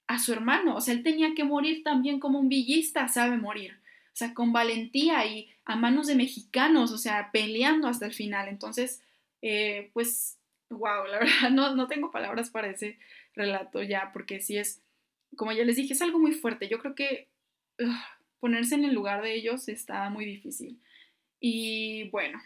[0.08, 3.83] a su hermano, o sea, él tenía que morir también como un villista sabe morir
[4.14, 8.48] o sea, con valentía y a manos de mexicanos, o sea, peleando hasta el final.
[8.48, 9.02] Entonces,
[9.42, 10.38] eh, pues,
[10.70, 13.00] wow, la verdad, no, no tengo palabras para ese
[13.34, 14.82] relato ya, porque sí es,
[15.36, 16.68] como ya les dije, es algo muy fuerte.
[16.70, 17.28] Yo creo que
[18.40, 20.80] ponerse en el lugar de ellos está muy difícil.
[21.40, 22.40] Y bueno,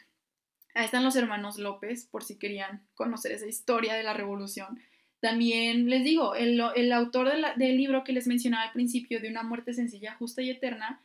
[0.74, 4.80] ahí están los hermanos López, por si querían conocer esa historia de la revolución.
[5.20, 9.43] También les digo, el, el autor del libro que les mencionaba al principio, de una
[9.43, 11.01] muerte sencilla, justa y eterna,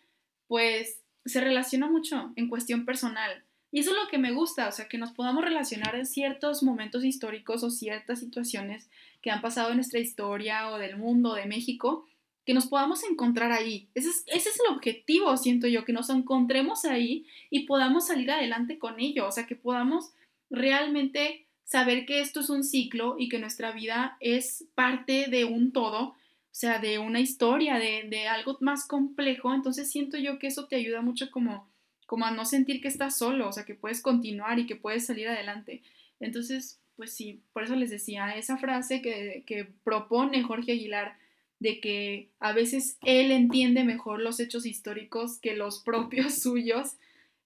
[0.53, 3.43] pues se relaciona mucho en cuestión personal.
[3.71, 6.63] Y eso es lo que me gusta, o sea, que nos podamos relacionar en ciertos
[6.63, 8.91] momentos históricos o ciertas situaciones
[9.23, 12.05] que han pasado en nuestra historia o del mundo, de México,
[12.45, 13.89] que nos podamos encontrar ahí.
[13.95, 18.31] Ese es, ese es el objetivo, siento yo, que nos encontremos ahí y podamos salir
[18.31, 20.13] adelante con ello, o sea, que podamos
[20.51, 25.73] realmente saber que esto es un ciclo y que nuestra vida es parte de un
[25.73, 26.15] todo
[26.53, 30.77] o sea, de una historia, de, algo más complejo, entonces siento yo que eso te
[30.77, 31.67] ayuda mucho como,
[32.07, 35.07] como a no sentir que estás solo, o sea, que puedes continuar y que puedes
[35.07, 35.83] salir adelante.
[36.21, 41.17] Entonces, pues sí, por eso les decía, esa frase que, que propone Jorge Aguilar,
[41.59, 46.99] de que a veces él entiende mejor los hechos históricos que los propios suyos,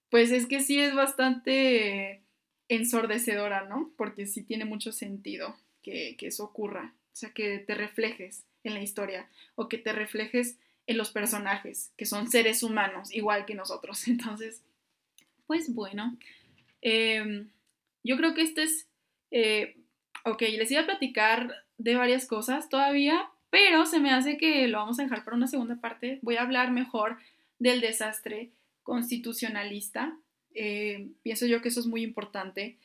[0.09, 2.23] pues es que sí es bastante
[2.67, 3.93] ensordecedora, ¿no?
[3.95, 8.75] Porque sí tiene mucho sentido que, que eso ocurra, o sea, que te reflejes en
[8.75, 10.57] la historia o que te reflejes
[10.87, 14.07] en los personajes, que son seres humanos, igual que nosotros.
[14.07, 14.63] Entonces,
[15.45, 16.17] pues bueno,
[16.81, 17.49] em,
[18.03, 18.87] yo creo que este es,
[19.31, 19.77] eh,
[20.23, 24.79] ok, les iba a platicar de varias cosas todavía, pero se me hace que lo
[24.79, 26.19] vamos a dejar para una segunda parte.
[26.21, 27.17] Voy a hablar mejor
[27.59, 28.51] del desastre
[28.83, 30.17] constitucionalista.
[30.53, 32.77] Eh, pienso yo que eso es muy importante.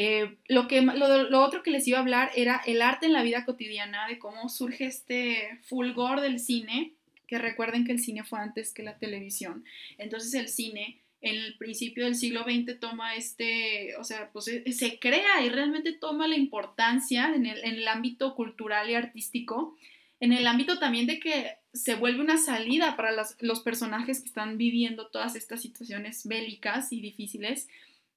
[0.00, 3.24] Eh, lo, que, lo, otro que les iba a hablar era el arte en la
[3.24, 6.92] vida cotidiana, de cómo surge este fulgor del cine,
[7.26, 9.64] que recuerden que el cine fue antes que la televisión.
[9.98, 14.72] Entonces el cine en el principio del siglo XX toma este, o sea, pues eh,
[14.72, 19.76] se crea y realmente toma la importancia en el, en el ámbito cultural y artístico
[20.20, 24.58] en el ámbito también de que se vuelve una salida para los personajes que están
[24.58, 27.68] viviendo todas estas situaciones bélicas y difíciles.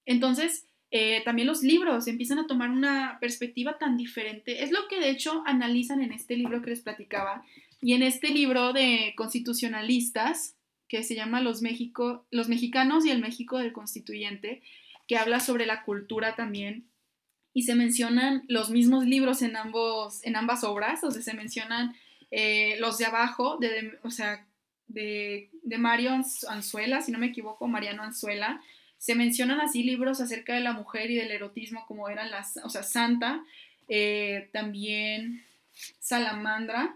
[0.05, 4.63] Entonces, eh, también los libros empiezan a tomar una perspectiva tan diferente.
[4.63, 7.45] Es lo que de hecho analizan en este libro que les platicaba
[7.81, 10.55] y en este libro de constitucionalistas
[10.89, 14.61] que se llama Los, México, los mexicanos y el México del constituyente,
[15.07, 16.85] que habla sobre la cultura también
[17.53, 21.95] y se mencionan los mismos libros en, ambos, en ambas obras, o sea, se mencionan
[22.31, 24.45] eh, los de abajo, de, o sea,
[24.87, 28.61] de, de, Mario Anzuela, si no me equivoco, Mariano Anzuela,
[29.01, 32.69] se mencionan así libros acerca de la mujer y del erotismo como eran las, o
[32.69, 33.43] sea, Santa,
[33.87, 35.43] eh, también
[35.99, 36.95] Salamandra,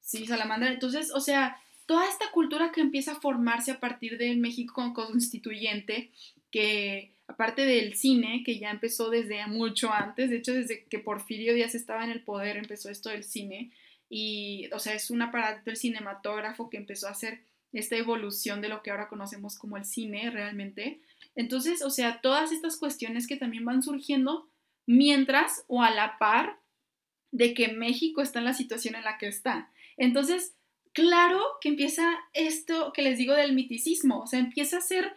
[0.00, 4.36] sí, Salamandra, entonces, o sea, toda esta cultura que empieza a formarse a partir del
[4.36, 6.12] México constituyente,
[6.52, 11.54] que aparte del cine, que ya empezó desde mucho antes, de hecho desde que Porfirio
[11.54, 13.72] Díaz estaba en el poder empezó esto del cine,
[14.08, 17.40] y, o sea, es un aparato del cinematógrafo que empezó a hacer
[17.72, 21.00] esta evolución de lo que ahora conocemos como el cine realmente.
[21.36, 24.48] Entonces, o sea, todas estas cuestiones que también van surgiendo
[24.86, 26.58] mientras o a la par
[27.30, 29.70] de que México está en la situación en la que está.
[29.96, 30.54] Entonces,
[30.92, 35.14] claro que empieza esto que les digo del miticismo, o sea, empieza a ser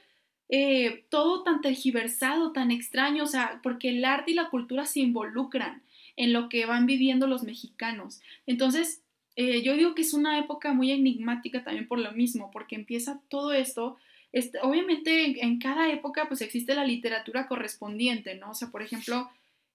[0.50, 5.00] eh, todo tan tergiversado, tan extraño, o sea, porque el arte y la cultura se
[5.00, 5.84] involucran
[6.18, 8.20] en lo que van viviendo los mexicanos.
[8.46, 9.04] Entonces,
[9.36, 13.22] eh, yo digo que es una época muy enigmática también por lo mismo, porque empieza
[13.30, 13.98] todo esto.
[14.32, 18.52] Este, obviamente en, cada época pues existe la literatura correspondiente, ¿no?
[18.52, 19.30] O sea, por ejemplo,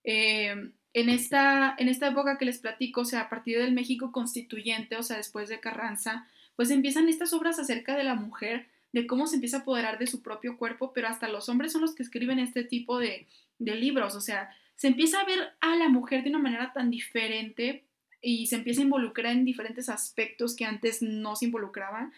[0.05, 4.13] eh, en, esta, en esta época que les platico, o sea, a partir del México
[4.13, 9.09] constituyente, o sea, después de Carranza, pues empiezan estas obras acerca de la mujer de
[9.09, 11.97] cómo se empieza a apoderar de su propio cuerpo, pero hasta los hombres son los
[11.97, 13.27] que escriben este tipo de,
[13.59, 17.85] libros, o sea, se empieza a ver a la mujer de una manera tan diferente
[18.21, 22.13] y se empieza a involucrar en diferentes aspectos que antes no se involucraban.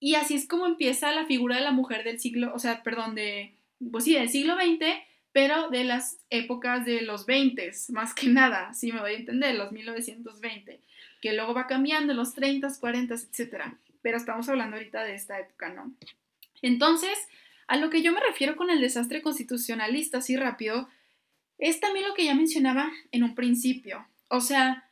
[0.00, 3.14] Y así es como empieza la figura de la mujer del siglo, o sea, perdón,
[3.14, 3.52] de,
[3.92, 4.84] pues sí, del siglo XX,
[5.32, 9.54] pero de las épocas de los 20, más que nada, si me voy a entender,
[9.54, 10.80] los 1920,
[11.20, 15.70] que luego va cambiando, los 30, 40, etcétera pero estamos hablando ahorita de esta época,
[15.70, 15.92] ¿no?
[16.62, 17.16] Entonces,
[17.66, 20.88] a lo que yo me refiero con el desastre constitucionalista, así rápido,
[21.58, 24.06] es también lo que ya mencionaba en un principio.
[24.28, 24.89] O sea,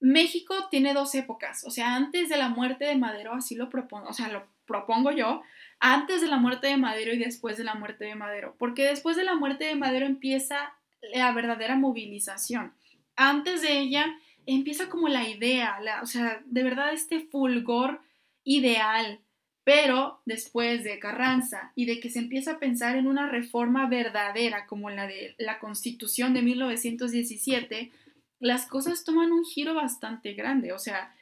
[0.00, 1.64] México tiene dos épocas.
[1.64, 5.10] O sea, antes de la muerte de Madero, así lo propongo, o sea, lo propongo
[5.12, 5.42] yo,
[5.78, 8.54] antes de la muerte de Madero y después de la muerte de Madero.
[8.58, 10.74] Porque después de la muerte de Madero empieza
[11.14, 12.72] la verdadera movilización.
[13.14, 14.06] Antes de ella
[14.46, 18.00] empieza como la idea, o sea, de verdad este fulgor
[18.44, 19.20] ideal,
[19.64, 24.66] pero después de Carranza y de que se empieza a pensar en una reforma verdadera
[24.66, 27.90] como la de la Constitución de 1917,
[28.38, 30.72] las cosas toman un giro bastante grande.
[30.72, 31.14] O sea,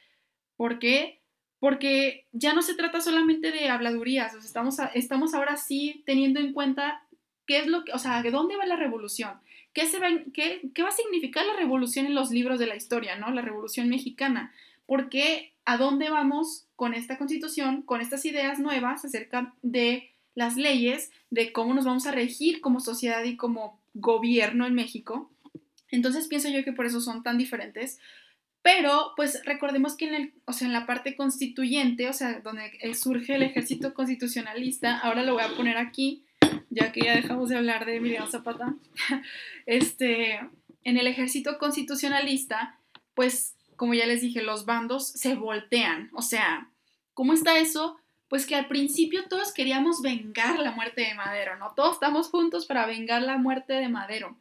[0.55, 1.21] ¿por qué?
[1.59, 6.39] Porque ya no se trata solamente de habladurías, o sea, estamos, estamos ahora sí teniendo
[6.39, 7.03] en cuenta
[7.47, 9.39] qué es lo que, o sea, de dónde va la revolución,
[9.73, 12.77] ¿Qué, se va, qué, qué va a significar la revolución en los libros de la
[12.77, 13.29] historia, ¿no?
[13.31, 14.53] La revolución mexicana.
[14.85, 20.55] ¿Por qué a dónde vamos con esta constitución, con estas ideas nuevas acerca de las
[20.55, 25.31] leyes, de cómo nos vamos a regir como sociedad y como gobierno en México.
[25.89, 27.99] Entonces pienso yo que por eso son tan diferentes.
[28.61, 32.71] Pero pues recordemos que en, el, o sea, en la parte constituyente, o sea, donde
[32.95, 36.25] surge el ejército constitucionalista, ahora lo voy a poner aquí,
[36.71, 38.73] ya que ya dejamos de hablar de Emiliano Zapata,
[39.67, 40.39] este,
[40.83, 42.79] en el ejército constitucionalista,
[43.13, 46.09] pues como ya les dije, los bandos se voltean.
[46.13, 46.71] O sea,
[47.13, 47.97] ¿cómo está eso?
[48.29, 51.73] Pues que al principio todos queríamos vengar la muerte de Madero, ¿no?
[51.75, 54.37] Todos estamos juntos para vengar la muerte de Madero,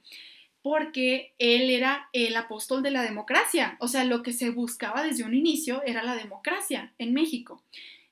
[0.64, 3.76] porque él era el apóstol de la democracia.
[3.80, 7.62] O sea, lo que se buscaba desde un inicio era la democracia en México.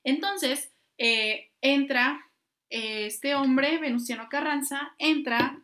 [0.03, 2.29] Entonces, eh, entra
[2.69, 5.63] eh, este hombre, Venustiano Carranza, entra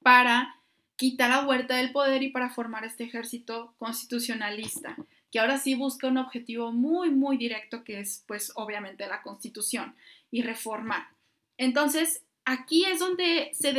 [0.00, 0.60] para
[0.94, 4.94] quitar a Huerta del poder y para formar este ejército constitucionalista,
[5.32, 9.96] que ahora sí busca un objetivo muy, muy directo, que es pues obviamente la constitución
[10.30, 11.08] y reformar.
[11.58, 13.72] Entonces, aquí es donde se,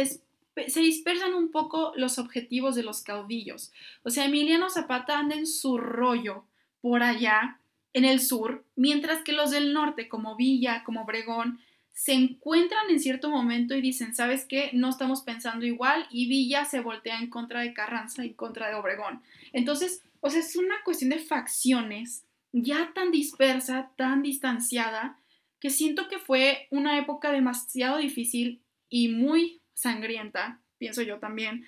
[0.68, 3.72] se dispersan un poco los objetivos de los caudillos.
[4.04, 6.46] O sea, Emiliano Zapata anda en su rollo
[6.82, 7.60] por allá,
[7.94, 11.60] en el sur, mientras que los del norte, como Villa, como Obregón,
[11.94, 14.72] se encuentran en cierto momento y dicen, ¿sabes qué?
[14.74, 18.70] No estamos pensando igual y Villa se voltea en contra de Carranza y en contra
[18.70, 19.22] de Obregón.
[19.54, 25.20] Entonces, o sea, es una cuestión de facciones ya tan dispersa, tan distanciada,
[25.60, 31.68] que siento que fue una época demasiado difícil y muy sangrienta, pienso yo también,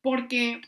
[0.00, 0.60] porque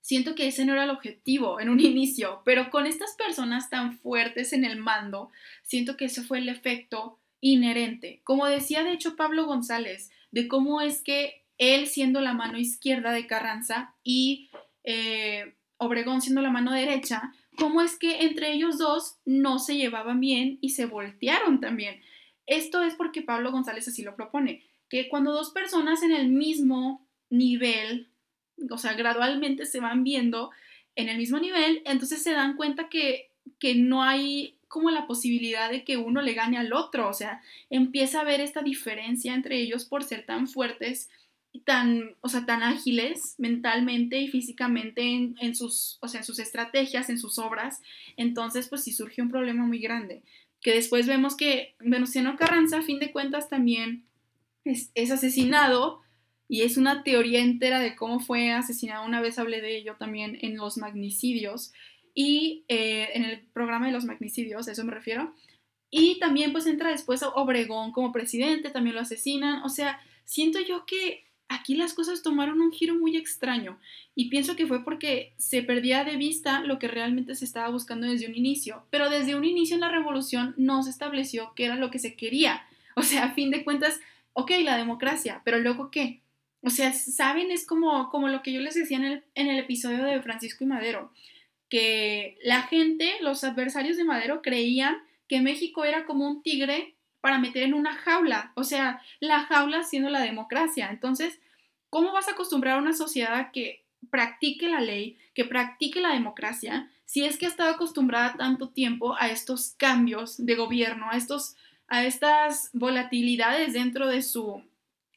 [0.00, 3.98] siento que ese no era el objetivo en un inicio, pero con estas personas tan
[3.98, 5.30] fuertes en el mando,
[5.62, 8.20] siento que ese fue el efecto inherente.
[8.24, 13.12] Como decía de hecho Pablo González, de cómo es que él siendo la mano izquierda
[13.12, 14.50] de Carranza y
[14.84, 20.20] eh, Obregón siendo la mano derecha, cómo es que entre ellos dos no se llevaban
[20.20, 22.00] bien y se voltearon también.
[22.46, 27.06] Esto es porque Pablo González así lo propone, que cuando dos personas en el mismo
[27.30, 28.08] nivel,
[28.68, 30.50] o sea, gradualmente se van viendo
[30.96, 35.70] en el mismo nivel, entonces se dan cuenta que, que no hay como la posibilidad
[35.70, 39.60] de que uno le gane al otro, o sea, empieza a ver esta diferencia entre
[39.60, 41.08] ellos por ser tan fuertes
[41.64, 47.10] tan, o sea, tan ágiles mentalmente y físicamente en, sus, o sea, en sus estrategias,
[47.10, 47.82] en sus obras,
[48.16, 50.22] entonces pues sí surgió un problema muy grande,
[50.60, 54.04] que después vemos que Venustiano Carranza, a fin de cuentas, también
[54.64, 56.00] es, asesinado
[56.48, 60.38] y es una teoría entera de cómo fue asesinado, una vez hablé de ello también
[60.42, 61.72] en los magnicidios
[62.14, 65.34] y eh, en el programa de los magnicidios, a eso me refiero,
[65.90, 70.86] y también pues entra después Obregón como presidente, también lo asesinan, o sea, siento yo
[70.86, 73.78] que aquí las cosas tomaron un giro muy extraño
[74.14, 78.06] y pienso que fue porque se perdía de vista lo que realmente se estaba buscando
[78.06, 81.74] desde un inicio, pero desde un inicio en la revolución no se estableció qué era
[81.74, 82.66] lo que se quería.
[82.96, 84.00] O sea, a fin de cuentas,
[84.32, 86.20] ok, la democracia, pero luego qué?
[86.62, 89.58] O sea, saben, es como, como lo que yo les decía en el, en el
[89.58, 91.12] episodio de Francisco y Madero,
[91.68, 97.38] que la gente, los adversarios de Madero creían que México era como un tigre para
[97.38, 100.88] meter en una jaula, o sea, la jaula siendo la democracia.
[100.90, 101.40] Entonces,
[101.88, 106.90] ¿cómo vas a acostumbrar a una sociedad que practique la ley, que practique la democracia,
[107.04, 111.56] si es que ha estado acostumbrada tanto tiempo a estos cambios de gobierno, a, estos,
[111.90, 114.64] a estas volatilidades dentro de su,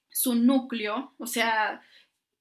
[0.10, 1.14] su núcleo?
[1.18, 1.82] O sea,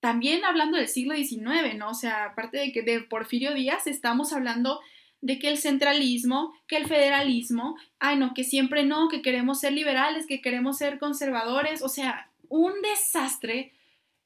[0.00, 1.90] también hablando del siglo XIX, ¿no?
[1.90, 4.80] O sea, aparte de que de Porfirio Díaz estamos hablando
[5.20, 9.72] de que el centralismo, que el federalismo, ay no, que siempre no, que queremos ser
[9.72, 13.72] liberales, que queremos ser conservadores, o sea, un desastre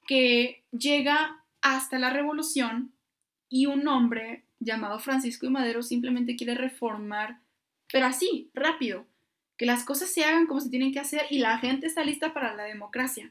[0.06, 2.92] que llega hasta la revolución
[3.50, 7.40] y un hombre llamado Francisco y Madero simplemente quiere reformar,
[7.92, 9.06] pero así, rápido,
[9.56, 12.32] que las cosas se hagan como se tienen que hacer y la gente está lista
[12.32, 13.30] para la democracia.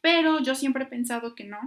[0.00, 1.58] Pero yo siempre he pensado que no,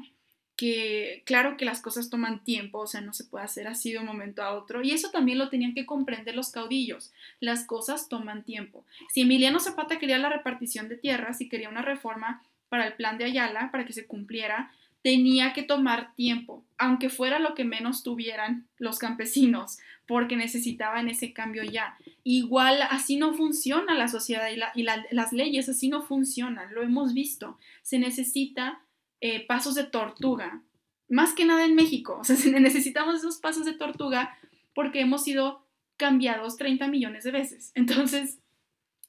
[0.55, 3.99] que claro que las cosas toman tiempo, o sea, no se puede hacer así de
[3.99, 4.83] un momento a otro.
[4.83, 7.11] Y eso también lo tenían que comprender los caudillos.
[7.39, 8.85] Las cosas toman tiempo.
[9.09, 13.17] Si Emiliano Zapata quería la repartición de tierras y quería una reforma para el plan
[13.17, 14.71] de Ayala, para que se cumpliera,
[15.01, 19.79] tenía que tomar tiempo, aunque fuera lo que menos tuvieran los campesinos,
[20.12, 21.97] porque necesitaban ese cambio ya.
[22.26, 27.57] Igual así no funciona la sociedad y, las leyes, así no funcionan, lo hemos visto.
[27.82, 28.82] Se necesita
[29.22, 30.64] eh, pasos de tortuga,
[31.07, 32.18] más que nada en México.
[32.20, 34.38] O sea, necesitamos esos pasos de tortuga
[34.76, 37.72] porque hemos sido cambiados 30 millones de veces.
[37.74, 38.39] Entonces,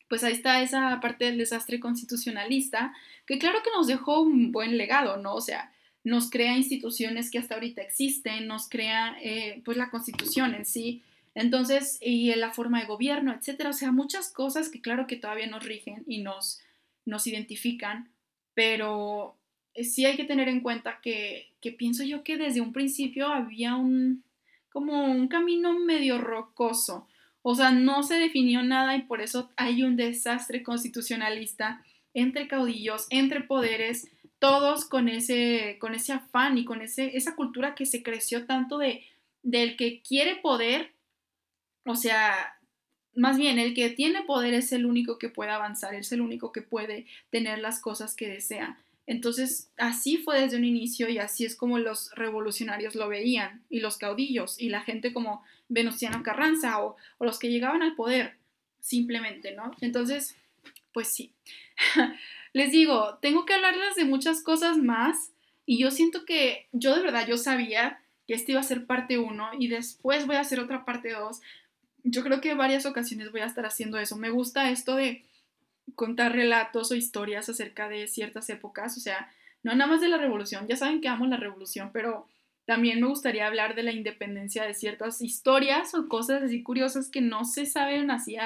[0.08, 2.94] pues ahí está esa parte del desastre constitucionalista,
[3.26, 5.34] que claro que nos dejó un buen legado, ¿no?
[5.34, 5.72] O sea,
[6.04, 11.02] nos crea instituciones que hasta ahorita existen, nos crea eh, pues la constitución en sí,
[11.34, 13.70] entonces, y la forma de gobierno, etcétera.
[13.70, 16.60] O sea, muchas cosas que claro que todavía nos rigen y nos,
[17.06, 18.10] nos identifican,
[18.54, 19.36] pero
[19.74, 21.48] eh, sí hay que tener en cuenta que,
[21.78, 24.24] pienso yo que desde un principio había un
[24.70, 27.06] como un camino medio rocoso.
[27.42, 31.82] O sea, no se definió nada y por eso hay un desastre constitucionalista
[32.14, 34.08] entre caudillos, entre poderes,
[34.42, 38.76] todos con ese, con ese afán y con ese, esa cultura que se creció tanto
[38.76, 39.04] de
[39.44, 40.90] del que quiere poder,
[41.84, 42.58] o sea,
[43.14, 46.50] más bien el que tiene poder es el único que puede avanzar, es el único
[46.50, 48.78] que puede tener las cosas que desea.
[49.06, 53.78] Entonces, así fue desde un inicio y así es como los revolucionarios lo veían y
[53.78, 58.38] los caudillos y la gente como Venustiano Carranza o, los que llegaban al poder,
[58.80, 59.70] simplemente, ¿no?
[59.80, 60.34] Entonces,
[60.92, 61.32] pues sí.
[62.52, 65.32] Les digo, tengo que hablarles de muchas cosas más
[65.64, 69.18] y yo siento que yo de verdad yo sabía que este iba a ser parte
[69.18, 71.40] 1 y después voy a hacer otra parte 2.
[72.04, 74.16] Yo creo que en varias ocasiones voy a estar haciendo eso.
[74.16, 75.24] Me gusta esto de
[75.94, 79.32] contar relatos o historias acerca de ciertas épocas, o sea,
[79.62, 82.28] no nada más de la revolución, ya saben que amo la revolución, pero
[82.64, 87.20] también me gustaría hablar de la independencia de ciertas historias o cosas así curiosas que
[87.20, 88.36] no se saben así,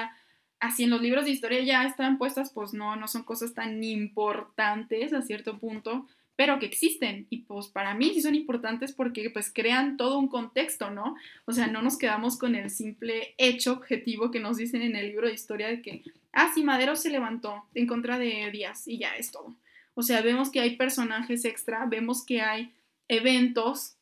[0.59, 3.83] así en los libros de historia ya están puestas, pues no, no son cosas tan
[3.83, 9.29] importantes a cierto punto, pero que existen y pues para mí sí son importantes porque
[9.31, 11.15] pues crean todo un contexto, ¿no?
[11.45, 15.07] O sea, no nos quedamos con el simple hecho objetivo que nos dicen en el
[15.07, 16.03] libro de historia de que,
[16.33, 19.55] ah, sí, Madero se levantó en contra de Díaz y ya es todo.
[19.95, 22.71] O sea, vemos que hay personajes extra, vemos que hay
[23.07, 23.95] eventos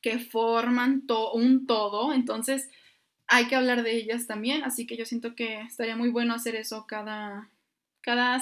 [0.00, 2.70] que forman un todo, entonces
[3.28, 6.56] hay que hablar de ellas también, así que yo siento que estaría muy bueno hacer
[6.56, 7.50] eso cada,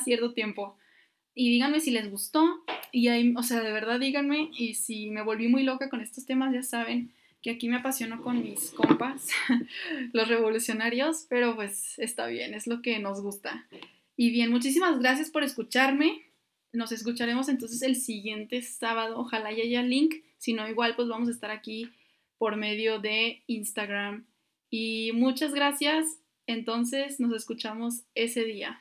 [0.04, 0.78] cierto tiempo.
[1.34, 5.22] Y díganme si les gustó, y ahí, o sea, de verdad díganme, y si me
[5.22, 7.12] volví muy loca con estos temas, ya saben
[7.42, 9.28] que aquí me apasiono con mis compas,
[10.12, 13.66] los revolucionarios, pero pues está bien, es lo que nos gusta.
[14.16, 16.22] Y bien, muchísimas gracias por escucharme.
[16.72, 19.18] Nos escucharemos entonces el siguiente sábado.
[19.18, 20.14] Ojalá ya haya link.
[20.38, 21.90] Si no, igual pues vamos a estar aquí
[22.38, 24.24] por medio de Instagram.
[24.70, 26.18] Y muchas gracias.
[26.46, 28.80] Entonces nos escuchamos ese día.